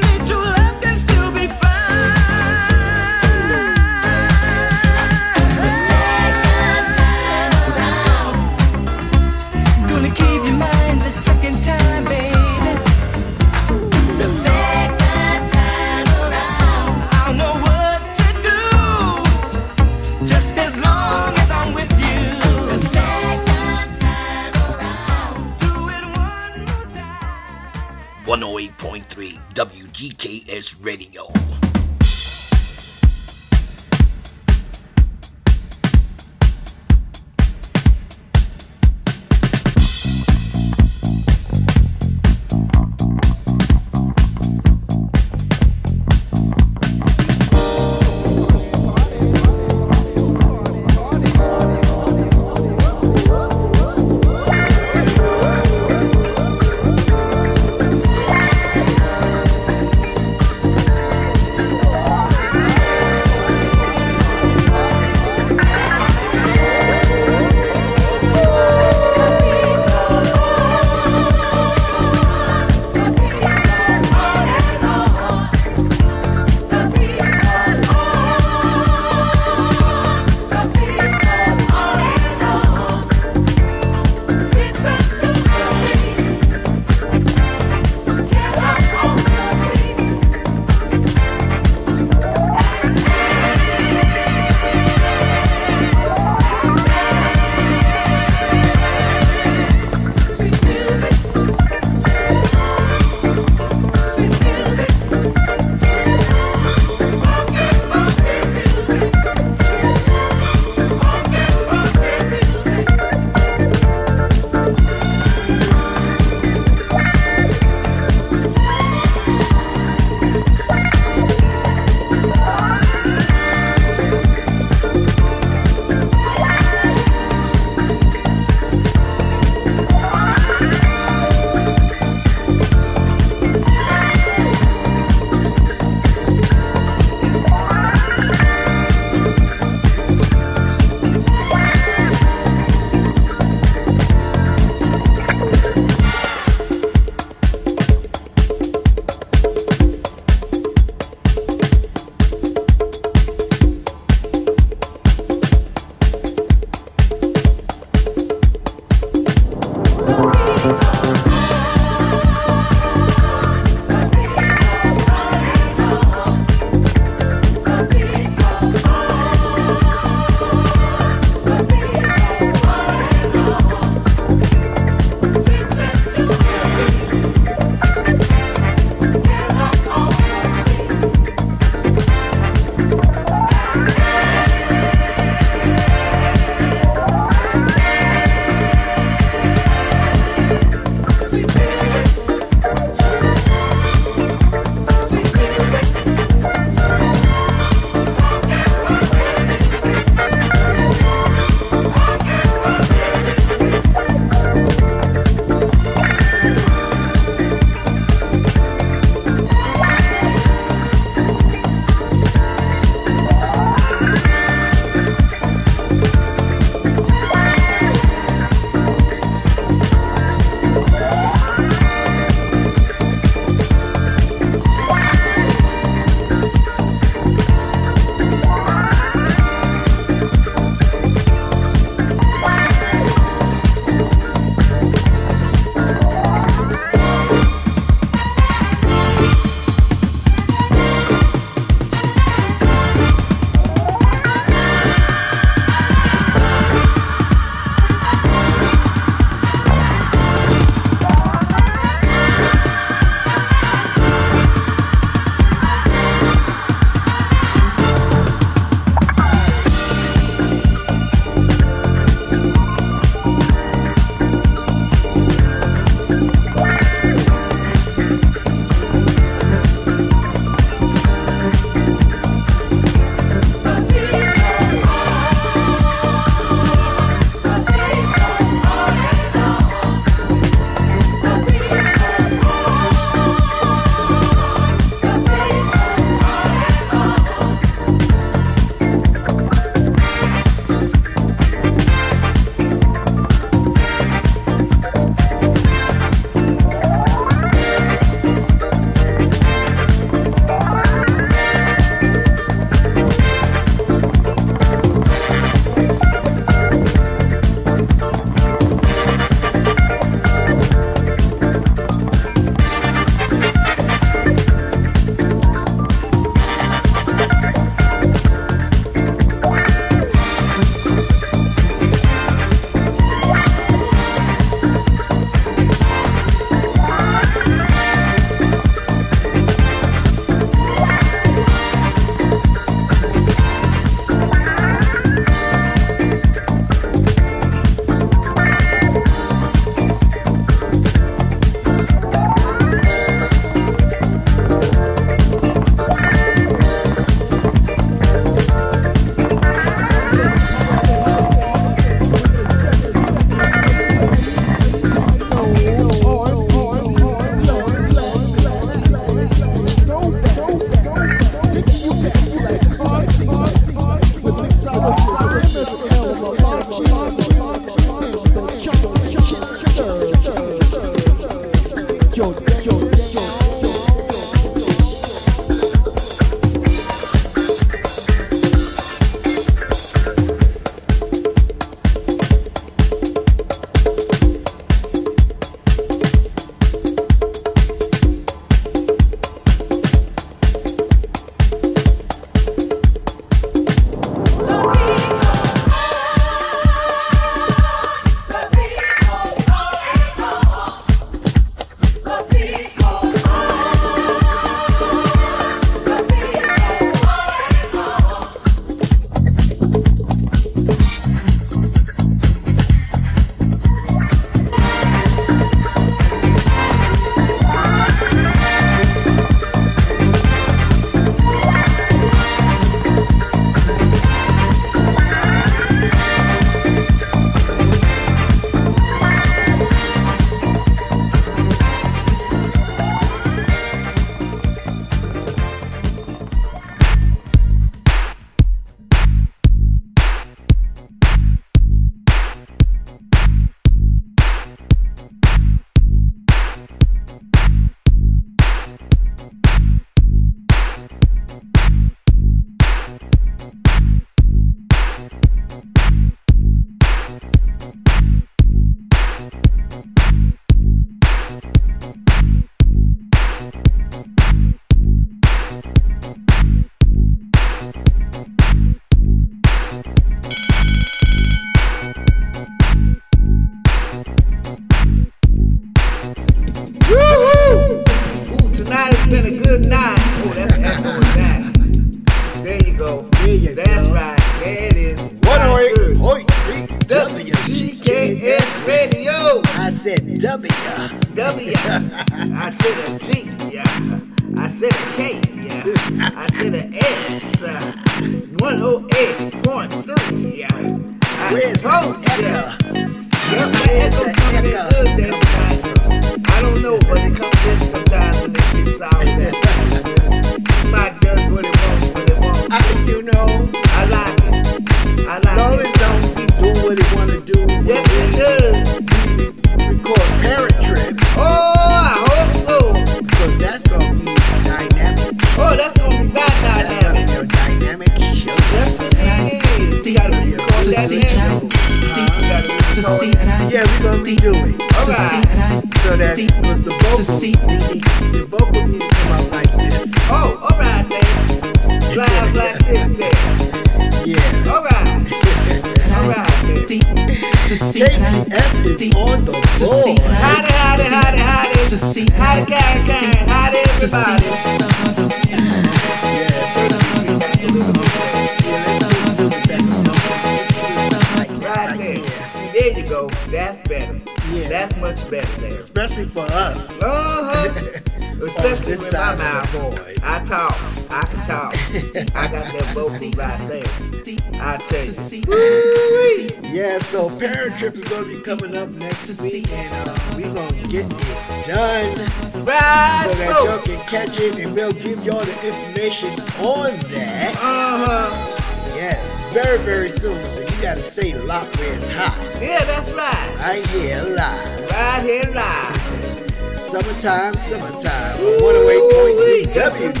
Trip 577.58 577.74
is 577.76 577.84
gonna 577.84 578.06
be 578.06 578.20
coming 578.22 578.56
up 578.56 578.68
next 578.70 579.20
week, 579.20 579.46
and 579.52 579.88
uh, 579.88 579.96
we're 580.16 580.32
gonna 580.34 580.68
get 580.68 580.86
it 580.88 581.46
done 581.46 582.44
Right, 582.44 583.06
so 583.14 583.14
that 583.14 583.14
so. 583.14 583.44
y'all 583.44 583.62
can 583.62 583.86
catch 583.88 584.18
it, 584.18 584.36
and 584.44 584.52
we'll 584.54 584.72
give 584.72 585.04
y'all 585.04 585.20
the 585.24 585.32
information 585.46 586.10
on 586.42 586.72
that. 586.90 587.34
Uh-huh. 587.36 588.74
Yes, 588.74 589.12
very 589.32 589.58
very 589.58 589.88
soon. 589.88 590.18
So 590.18 590.40
you 590.42 590.62
gotta 590.62 590.80
stay 590.80 591.14
locked 591.24 591.56
where 591.58 591.72
it's 591.76 591.88
hot. 591.88 592.16
Yeah, 592.42 592.64
that's 592.64 592.90
right. 592.92 593.36
Right 593.38 593.66
here 593.68 594.02
live. 594.02 594.70
Right 594.70 595.02
here 595.04 595.30
live. 595.34 596.60
Summertime, 596.60 597.34
summertime. 597.38 598.18
108.3 598.18 599.54
Yes, 599.54 599.80
indeed. 599.80 600.00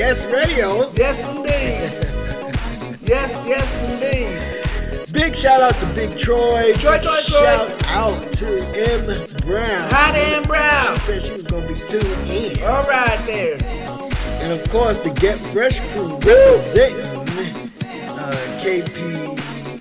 WGKS 0.00 0.32
Radio. 0.32 0.90
Yes, 0.96 1.28
indeed. 1.28 1.90
yes, 3.08 3.42
yes, 3.46 3.82
indeed. 3.82 4.53
Shout 5.34 5.60
out 5.60 5.74
to 5.80 5.86
Big 5.94 6.16
Troy. 6.16 6.72
Troy, 6.78 6.94
Troy, 6.94 6.98
Troy. 7.02 7.42
shout 7.42 7.68
out 7.88 8.32
to 8.32 8.46
M 8.46 9.04
Brown. 9.42 9.90
Hot 9.90 10.14
to 10.14 10.36
M. 10.36 10.44
Brown. 10.44 10.94
She 10.94 11.00
said 11.00 11.22
she 11.22 11.32
was 11.34 11.46
gonna 11.48 11.66
be 11.66 11.74
tuned 11.74 12.06
in. 12.30 12.62
All 12.64 12.84
right 12.84 13.18
there. 13.26 13.58
And 14.40 14.52
of 14.52 14.62
course, 14.70 14.98
the 14.98 15.10
Get 15.18 15.40
Fresh 15.40 15.80
crew 15.92 16.14
representing 16.18 17.00
uh, 18.14 18.30
KP. 18.62 19.14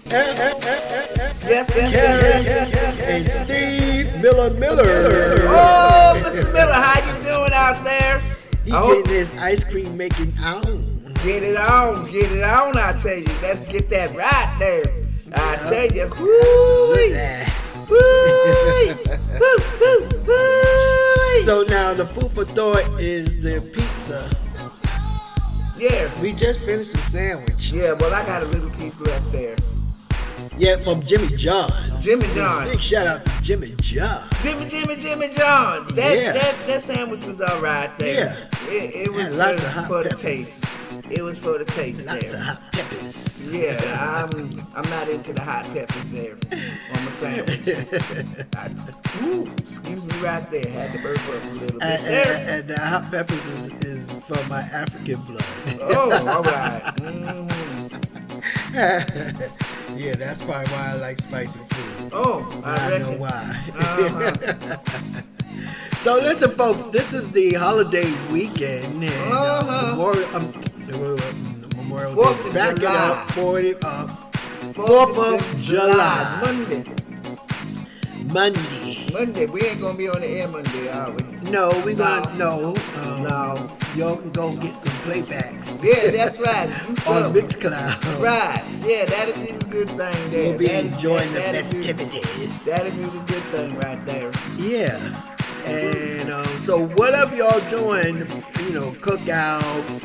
Yes, 0.09 1.75
yes, 1.75 1.91
Karen 1.91 2.43
yes, 2.43 2.73
yes, 2.73 2.73
yes. 2.73 3.09
and 3.09 3.25
Steve 3.27 4.23
Miller 4.23 4.53
Miller. 4.59 4.83
Oh, 5.45 6.19
Mr. 6.23 6.51
Miller, 6.51 6.73
how 6.73 6.97
you 7.05 7.23
doing 7.23 7.53
out 7.53 7.83
there? 7.83 8.19
He 8.65 8.71
getting 8.71 9.13
his 9.13 9.37
ice 9.39 9.63
cream 9.63 9.95
making 9.95 10.33
on. 10.43 10.83
Get 11.23 11.43
it 11.43 11.57
on, 11.57 12.05
get 12.11 12.31
it 12.31 12.43
on, 12.43 12.75
I 12.75 12.93
tell 12.97 13.17
you. 13.17 13.25
Let's 13.41 13.61
get 13.71 13.89
that 13.91 14.15
right 14.15 14.55
there. 14.59 15.02
I 15.35 15.55
tell 15.69 15.87
you. 15.87 16.09
Woo-wee. 16.19 17.13
Woo-wee. 17.89 18.93
Woo-wee. 19.39 21.41
So 21.43 21.63
now 21.67 21.93
the 21.93 22.05
food 22.05 22.31
for 22.31 22.45
thought 22.45 22.83
is 22.99 23.41
the 23.43 23.61
pizza. 23.73 24.29
Yeah. 25.77 26.09
We 26.21 26.31
just 26.33 26.61
finished 26.61 26.93
the 26.93 26.99
sandwich. 26.99 27.71
Yeah, 27.71 27.93
well, 27.99 28.13
I 28.13 28.25
got 28.25 28.43
a 28.43 28.45
little 28.45 28.69
piece 28.71 28.99
left 29.01 29.31
there. 29.31 29.55
Yeah, 30.57 30.77
from 30.77 31.01
Jimmy 31.01 31.27
John's. 31.35 32.05
Jimmy 32.05 32.25
John's. 32.33 32.69
Big 32.71 32.79
shout 32.79 33.07
out 33.07 33.25
to 33.25 33.31
Jimmy 33.41 33.67
John's. 33.81 34.29
Jimmy, 34.43 34.65
Jimmy, 34.69 34.95
Jimmy 35.01 35.27
John's. 35.33 35.93
That 35.95 36.15
Yeah. 36.17 36.31
that, 36.31 36.55
that 36.67 36.81
sandwich 36.81 37.23
was 37.25 37.41
all 37.41 37.59
right 37.59 37.89
there. 37.97 38.37
It, 38.67 39.07
it 39.07 39.11
was 39.13 39.35
lots 39.35 39.59
for, 39.61 39.65
of 39.67 39.73
hot 39.73 39.87
for 39.87 40.03
the 40.03 40.09
peppers. 40.09 40.21
taste. 40.21 40.65
It 41.15 41.21
was 41.21 41.37
for 41.37 41.57
the 41.57 41.65
taste 41.65 42.07
Lots 42.07 42.31
there. 42.31 42.39
of 42.41 42.45
hot 42.47 42.71
peppers. 42.71 43.53
Yeah, 43.53 43.79
I'm 43.99 44.65
I'm 44.75 44.89
not 44.89 45.07
into 45.09 45.33
the 45.33 45.41
hot 45.41 45.65
peppers 45.73 46.09
there 46.09 46.33
on 46.33 47.05
my 47.05 47.11
sandwich. 47.11 47.61
I, 48.55 48.69
ooh, 49.23 49.51
excuse 49.57 50.05
me 50.05 50.15
right 50.25 50.49
there. 50.49 50.67
Had 50.69 50.93
to 50.93 50.99
burp 51.03 51.17
up 51.19 51.43
a 51.43 51.47
little 51.53 51.79
bit 51.79 51.83
And, 51.83 52.03
there. 52.05 52.25
and, 52.37 52.49
and 52.61 52.67
the 52.69 52.79
hot 52.79 53.11
peppers 53.11 53.45
is, 53.45 53.83
is 53.83 54.11
from 54.25 54.47
my 54.49 54.61
African 54.73 55.21
blood. 55.21 55.45
Oh, 55.81 56.11
all 56.35 56.43
right. 56.43 56.81
Mhm. 56.97 57.49
yeah, 59.97 60.15
that's 60.15 60.41
probably 60.41 60.65
why 60.73 60.91
I 60.91 60.93
like 60.95 61.17
spicy 61.19 61.59
food. 61.59 62.11
Oh, 62.13 62.61
I 62.65 62.95
I 62.95 62.97
know 62.97 63.13
why. 63.17 63.59
Uh-huh. 63.77 64.77
so 65.97 66.15
listen, 66.15 66.49
folks, 66.49 66.85
this 66.85 67.13
is 67.13 67.31
the 67.33 67.53
holiday 67.53 68.11
weekend, 68.31 69.03
and 69.03 69.03
uh, 69.03 69.07
Uh-huh. 69.31 69.91
Memorial, 69.95 70.35
um, 70.35 70.53
Memorial, 70.93 71.17
Memorial 71.77 72.13
Fourth 72.13 72.41
Day. 72.43 72.49
of 72.49 72.53
Back 72.55 72.75
July. 72.75 72.91
it 72.93 72.95
up, 73.03 73.31
Fourth 73.31 73.83
uh, 73.83 74.07
Fourth 74.73 75.53
of 75.53 75.59
July, 75.61 76.39
Monday. 76.41 76.83
Monday. 78.25 79.07
Monday. 79.13 79.45
We 79.47 79.61
ain't 79.63 79.81
gonna 79.81 79.97
be 79.97 80.07
on 80.09 80.21
the 80.21 80.27
air 80.27 80.47
Monday, 80.47 80.89
are 80.89 81.11
we? 81.11 81.49
No, 81.51 81.69
we 81.85 81.93
gonna 81.93 82.35
no. 82.37 82.75
Um, 83.01 83.23
No. 83.23 83.77
Y'all 83.95 84.15
can 84.17 84.31
go 84.31 84.55
get 84.55 84.75
some 84.75 84.91
playbacks. 85.05 85.83
Yeah, 85.83 86.09
that's 86.11 86.39
right. 86.39 86.67
On. 87.09 87.31
Mixcloud. 87.31 88.23
Right. 88.23 88.63
Yeah, 88.83 89.05
that'll 89.05 89.35
be 89.35 89.51
the 89.51 89.65
good 89.69 89.87
thing 89.89 90.31
there. 90.31 90.49
We'll 90.49 90.57
be 90.57 90.65
That'll- 90.67 90.93
enjoying 90.93 91.31
the 91.31 91.39
that'll 91.39 91.51
be- 91.51 91.57
festivities. 91.59 92.65
That'll 92.65 92.89
be 92.89 93.05
the 93.19 93.25
good 93.27 93.43
thing 93.53 93.75
right 93.77 94.05
there. 94.05 94.31
Yeah. 94.57 94.97
And 95.67 96.31
um, 96.31 96.57
so 96.57 96.87
whatever 96.95 97.35
y'all 97.35 97.59
doing, 97.69 98.17
you 98.65 98.73
know, 98.73 98.91
cookout, 98.93 100.01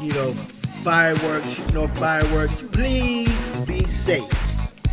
you 0.00 0.12
know, 0.12 0.32
fireworks, 0.82 1.56
shooting 1.56 1.76
off 1.76 1.96
fireworks, 1.98 2.62
please 2.62 3.50
be 3.66 3.80
safe. 3.84 4.30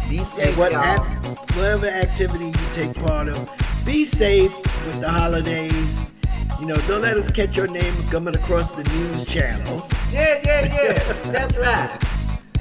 Be 0.09 0.23
safe, 0.23 0.57
what 0.57 0.71
y'all. 0.71 0.81
Uh, 0.81 1.35
whatever 1.55 1.87
activity 1.87 2.45
you 2.45 2.67
take 2.71 2.93
part 2.95 3.27
of, 3.29 3.49
be 3.85 4.03
safe 4.03 4.55
with 4.85 4.99
the 5.01 5.09
holidays. 5.09 6.21
You 6.59 6.67
know, 6.67 6.77
don't 6.87 7.01
let 7.01 7.17
us 7.17 7.31
catch 7.31 7.57
your 7.57 7.67
name 7.67 7.93
coming 8.09 8.35
across 8.35 8.71
the 8.71 8.83
news 8.93 9.25
channel. 9.25 9.87
Yeah, 10.11 10.35
yeah, 10.43 10.61
yeah. 10.61 11.13
That's 11.31 11.57
right. 11.57 12.14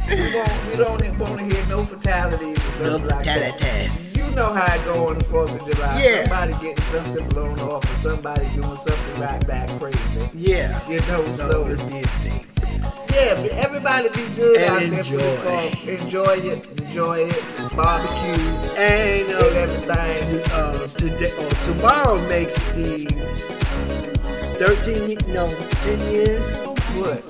We 0.08 0.76
don't 0.76 1.18
want 1.18 1.38
to 1.38 1.44
hear 1.44 1.66
no 1.66 1.84
fatalities 1.84 2.58
or 2.80 2.84
No 2.84 2.90
something 2.90 3.08
like 3.08 3.24
that. 3.24 3.54
fatalities. 3.54 4.28
You 4.28 4.34
know 4.36 4.52
how 4.52 4.74
it 4.74 4.84
go 4.84 5.08
on 5.08 5.18
the 5.18 5.24
Fourth 5.24 5.52
of 5.58 5.66
July. 5.66 6.00
Yeah. 6.02 6.22
Somebody 6.26 6.52
getting 6.64 6.84
something 6.84 7.28
blown 7.28 7.58
off, 7.60 7.84
or 7.84 7.96
somebody 8.00 8.46
doing 8.54 8.76
something 8.76 9.20
right 9.20 9.46
back 9.46 9.68
crazy. 9.80 10.28
Yeah. 10.34 10.78
You 10.88 11.00
know, 11.08 11.24
So 11.24 11.50
so 11.50 11.62
let's 11.62 11.82
be 11.84 12.02
safe. 12.02 12.52
yeah, 13.14 13.62
everybody 13.64 14.08
be 14.10 14.34
good 14.34 14.60
And 14.60 14.70
out 14.70 14.90
there 14.90 15.04
for 15.04 15.14
the 15.16 16.02
enjoy. 16.02 16.02
Enjoy 16.02 16.34
it, 16.52 16.80
enjoy 16.80 17.18
it, 17.30 17.76
barbecue, 17.76 18.44
And 18.76 19.32
uh, 19.32 19.62
everything. 19.62 20.38
to, 20.40 20.54
uh, 20.54 20.86
today, 20.88 21.32
oh, 21.38 21.50
tomorrow 21.62 22.18
makes 22.28 22.56
the 22.74 23.06
13, 24.58 25.18
no, 25.32 25.48
10 25.82 26.12
years? 26.12 26.73
What? 26.94 27.22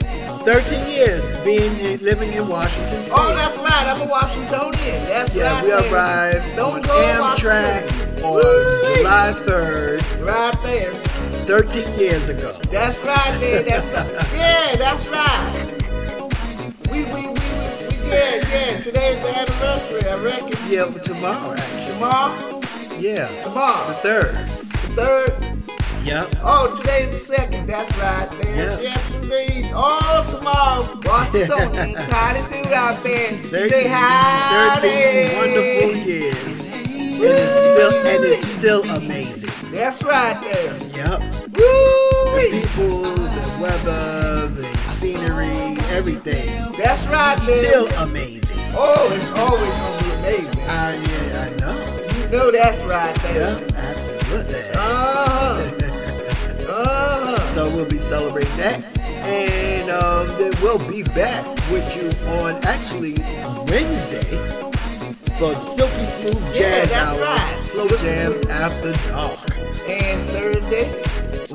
13 0.44 0.86
years 0.88 1.24
being 1.44 1.74
in, 1.80 1.98
living 2.04 2.32
in 2.34 2.46
Washington 2.48 3.00
State. 3.00 3.14
Oh, 3.16 3.34
that's 3.34 3.56
right. 3.56 3.86
I'm 3.88 4.00
a 4.06 4.10
Washingtonian. 4.10 5.00
That's 5.08 5.34
yeah, 5.34 5.52
right. 5.54 5.64
we 5.64 5.70
man. 5.70 5.92
arrived 5.92 6.56
Don't 6.56 6.74
on 6.76 6.82
go 6.82 6.92
Amtrak 6.92 7.84
on. 8.22 8.98
July 8.98 9.32
3rd, 9.34 10.26
Right 10.26 10.54
there. 10.62 10.92
13 11.46 11.98
years 12.00 12.28
ago. 12.28 12.52
That's 12.70 12.98
right 13.04 13.36
there. 13.40 13.62
That's 13.68 14.34
yeah, 14.34 14.76
that's 14.76 15.06
right. 15.08 15.70
We 16.90 17.04
we 17.04 17.12
we 17.12 17.20
we, 17.20 17.26
we 17.28 18.08
yeah 18.08 18.36
yeah. 18.36 18.80
Today's 18.80 19.20
the 19.20 19.32
anniversary. 19.38 20.08
I 20.08 20.16
reckon. 20.24 20.56
Yeah, 20.70 20.88
but 20.92 21.02
tomorrow 21.02 21.52
actually. 21.54 21.94
Tomorrow. 21.94 22.60
Yeah. 22.98 23.28
Tomorrow. 23.42 23.86
The 23.88 23.94
third. 23.94 24.34
The 24.96 25.02
third. 25.02 25.53
Yep. 26.04 26.34
Oh, 26.42 26.70
today's 26.76 27.08
the 27.08 27.14
second. 27.14 27.66
That's 27.66 27.90
right 27.96 28.28
there. 28.42 28.78
Yes, 28.78 29.14
indeed. 29.14 29.70
Oh, 29.74 30.24
tomorrow. 30.28 30.84
Washington. 31.02 31.94
How 32.12 32.34
to 32.34 32.42
do 32.52 32.74
out 32.74 33.02
there. 33.02 33.30
13, 33.32 33.70
Say 33.70 33.88
hi. 33.88 34.76
13 34.80 35.38
wonderful 35.40 36.12
years. 36.12 36.64
And 36.66 37.22
it's 37.22 37.56
still 37.56 37.92
and 37.94 38.24
it's 38.24 38.44
still 38.44 38.82
amazing. 38.96 39.70
That's 39.70 40.02
right 40.02 40.38
there. 40.42 40.74
Yep. 40.92 41.20
The 41.48 42.50
people, 42.52 43.00
the 43.16 43.58
weather, 43.62 44.48
the 44.48 44.64
scenery, 44.84 45.78
everything. 45.96 46.70
That's 46.76 47.06
right 47.06 47.38
there. 47.46 47.64
Still 47.64 47.88
amazing. 48.06 48.60
Oh, 48.76 49.08
it's 49.14 49.30
always 49.32 49.72
gonna 49.72 50.02
be 50.02 50.10
amazing. 50.20 50.60
I 50.68 50.96
yeah, 51.00 51.46
I 51.46 51.56
know. 51.60 52.20
You 52.20 52.28
know 52.30 52.50
that's 52.50 52.82
right 52.82 53.14
there. 53.22 53.58
Yeah, 53.58 53.88
absolutely. 53.88 54.60
Uh-huh. 54.76 55.83
Uh-huh. 56.74 57.38
So 57.48 57.68
we'll 57.74 57.88
be 57.88 57.98
celebrating 57.98 58.56
that. 58.56 58.82
And 58.98 59.90
um, 59.90 60.26
then 60.38 60.52
we'll 60.62 60.78
be 60.90 61.02
back 61.14 61.44
with 61.70 61.86
you 61.96 62.08
on 62.40 62.54
actually 62.64 63.14
Wednesday 63.70 64.36
for 65.38 65.52
the 65.54 65.58
Silky 65.58 66.04
Smooth 66.04 66.36
Yeah, 66.46 66.52
Jazz 66.52 66.90
that's 66.92 67.10
Hour. 67.12 67.20
right. 67.20 67.58
Slow 67.62 67.96
Jams. 67.98 68.46
After 68.46 68.92
Dark. 69.08 69.38
And 69.88 70.20
Thursday, 70.30 70.86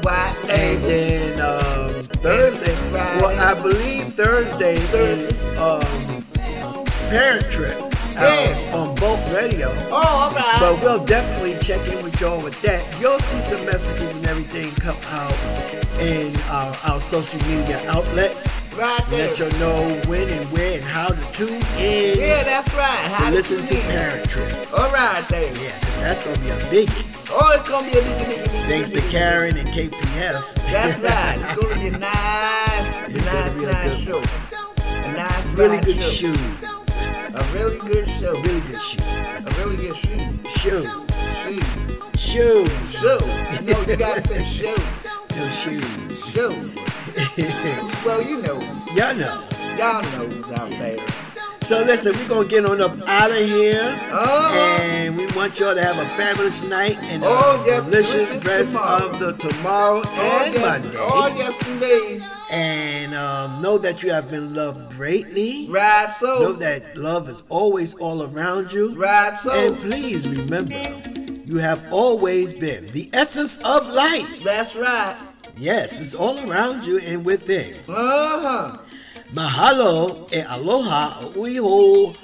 White 0.02 0.36
And 0.50 0.84
then 0.84 1.42
um, 1.42 2.04
Thursday, 2.22 2.76
Friday. 2.92 3.22
well, 3.22 3.40
I 3.58 3.60
believe 3.62 4.14
Thursday 4.14 4.76
is 4.76 5.32
um, 5.58 6.26
Parent 7.10 7.46
Trip 7.52 7.76
on 8.74 8.96
both 8.96 9.20
Radio. 9.34 9.68
Oh, 9.92 10.28
all 10.30 10.32
right. 10.36 10.58
But 10.60 10.82
we'll 10.82 11.04
definitely 11.06 11.56
check 11.62 11.86
in 11.88 12.04
with 12.04 12.20
y'all 12.20 12.42
with 12.42 12.60
that. 12.62 12.84
You'll 13.00 13.20
see 13.20 13.40
some 13.40 13.66
messages 13.66 14.18
and 14.18 14.28
everything 14.28 14.72
come 14.76 14.98
out 15.08 15.34
in 16.00 16.36
our, 16.50 16.76
our 16.88 17.00
social 17.00 17.40
media 17.48 17.82
outlets. 17.90 18.76
Right 18.78 19.00
there. 19.10 19.28
Let 19.30 19.40
you 19.40 19.50
know 19.60 20.02
when 20.08 20.30
and 20.30 20.52
where 20.52 20.76
and 20.80 20.84
how 20.84 21.08
to 21.10 21.32
tune 21.32 21.54
in. 21.80 22.18
Yeah, 22.20 22.44
that's 22.44 22.74
right. 22.76 23.02
To 23.04 23.10
How 23.16 23.30
to 23.30 23.36
listen 23.36 23.66
to. 23.66 23.76
Parent 23.88 24.30
Trip. 24.30 24.74
All 24.74 24.92
right 24.92 25.24
there. 25.30 25.52
Yeah, 25.56 25.78
that's 26.00 26.22
gonna 26.24 26.40
be 26.40 26.50
a 26.50 26.58
biggie. 26.72 27.06
Oh, 27.32 27.52
it's 27.54 27.68
gonna 27.70 27.86
be 27.86 27.98
a 27.98 28.02
big, 28.02 28.28
big, 28.28 28.52
big, 28.52 28.66
Thanks 28.68 28.90
to 28.90 29.02
Karen 29.12 29.56
and 29.58 29.68
KPF. 29.70 30.56
That's 30.72 30.98
right. 31.04 31.36
It's 31.38 31.56
gonna 31.56 31.80
be 31.80 31.88
a 31.88 32.00
nice, 32.00 33.16
It's 33.16 33.26
gonna 33.26 33.40
nice, 33.40 33.54
be 33.54 33.64
a 33.66 33.72
nice 33.72 34.06
good 34.06 34.14
show. 34.14 34.24
A 34.88 35.12
nice, 35.14 35.46
Really 35.54 35.80
good 35.80 36.02
show. 36.02 36.34
shoe. 36.34 36.79
A 37.36 37.44
really 37.54 37.80
good 37.88 38.08
show. 38.08 38.34
Really 38.42 38.62
good 38.62 38.82
shoe. 38.82 39.04
A 39.04 39.54
really 39.60 39.78
good 39.78 39.96
shoe. 39.96 40.40
Shoe. 40.50 40.86
Shoe. 41.40 41.62
Shoe. 42.18 42.66
Shoe. 42.86 43.20
No, 43.66 43.80
you 43.88 43.98
gotta 43.98 44.22
say 44.22 44.44
shoe. 44.44 44.82
No 45.36 45.50
shoes. 45.50 46.32
Shoe. 46.32 46.72
Well, 48.06 48.22
you 48.24 48.42
know. 48.42 48.60
Y'all 48.96 49.14
know. 49.16 49.44
Y'all 49.78 50.02
knows 50.14 50.52
out 50.52 50.70
there. 50.80 50.98
So 51.62 51.84
listen, 51.84 52.16
we're 52.16 52.28
gonna 52.30 52.48
get 52.48 52.66
on 52.66 52.80
up 52.82 52.92
out 53.08 53.30
of 53.32 53.38
here, 53.38 53.82
Uh-huh. 54.12 54.82
and 54.82 55.18
we 55.18 55.28
want 55.36 55.60
y'all 55.60 55.76
to 55.76 55.82
have 55.84 55.98
a 55.98 56.06
fabulous 56.16 56.64
night 56.64 56.98
and 57.12 57.22
a 57.22 57.26
Oh, 57.28 57.64
yes, 57.68 57.84
delicious 57.84 58.30
delicious 58.30 58.46
rest 58.48 58.74
tomorrow. 58.74 59.10
of 59.10 59.20
the 59.20 59.34
tomorrow 59.34 60.02
Oh, 60.06 60.44
and 60.46 60.54
yes. 60.54 60.64
Monday. 60.84 60.98
Oh, 61.00 61.36
yes, 61.38 61.68
indeed. 61.68 62.24
And 62.52 63.14
um, 63.14 63.62
know 63.62 63.78
that 63.78 64.02
you 64.02 64.12
have 64.12 64.30
been 64.32 64.56
loved 64.56 64.92
greatly. 64.92 65.68
Right, 65.70 66.08
so. 66.12 66.28
Know 66.42 66.54
that 66.54 66.98
love 66.98 67.28
is 67.30 67.44
always 67.50 67.94
all 67.96 68.24
around 68.24 68.74
you. 68.74 68.96
Right, 68.96 69.36
so. 69.38 69.52
And 69.52 69.76
please 69.78 70.28
remember, 70.28 70.82
you 71.46 71.58
have 71.58 71.86
always 71.94 72.54
been 72.54 72.86
the 72.88 73.10
essence 73.14 73.58
of 73.60 73.88
life. 73.94 74.44
That's 74.44 74.76
right. 74.76 75.16
Yes, 75.58 76.00
it's 76.02 76.16
all 76.16 76.40
around 76.50 76.86
you 76.86 77.00
and 77.06 77.24
within. 77.26 77.76
Uh 77.88 78.72
huh. 78.74 78.78
Mahalo 79.34 80.32
e 80.34 80.42
aloha 80.50 81.22
uiho 81.36 82.16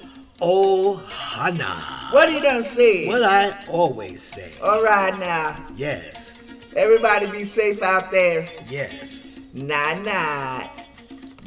ohana. 0.42 2.14
What 2.14 2.32
he 2.32 2.40
done 2.42 2.64
say? 2.64 3.08
What 3.08 3.24
I 3.24 3.52
always 3.70 4.22
say. 4.22 4.60
All 4.64 4.82
right 4.84 5.18
now. 5.20 5.56
Yes, 5.76 6.42
Everybody 6.76 7.28
be 7.28 7.44
safe 7.44 7.82
out 7.84 8.12
there. 8.12 8.48
yes. 8.70 9.22
Night 9.56 10.04
night. 10.04 10.70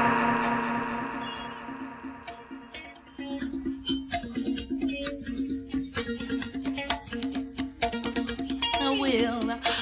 I 8.80 8.98
will 9.02 9.75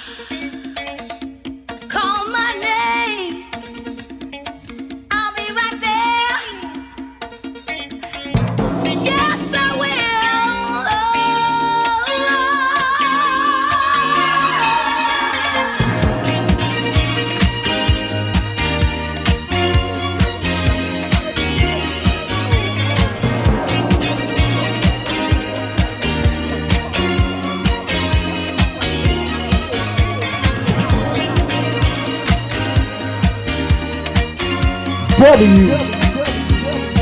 W 35.24 35.68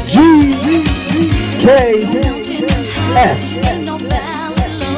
G 0.06 0.14
K 1.60 1.66
S. 3.18 3.42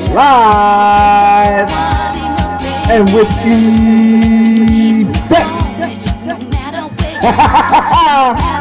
Live 0.10 1.70
and 2.92 3.06
with 3.14 3.32
the 3.44 3.64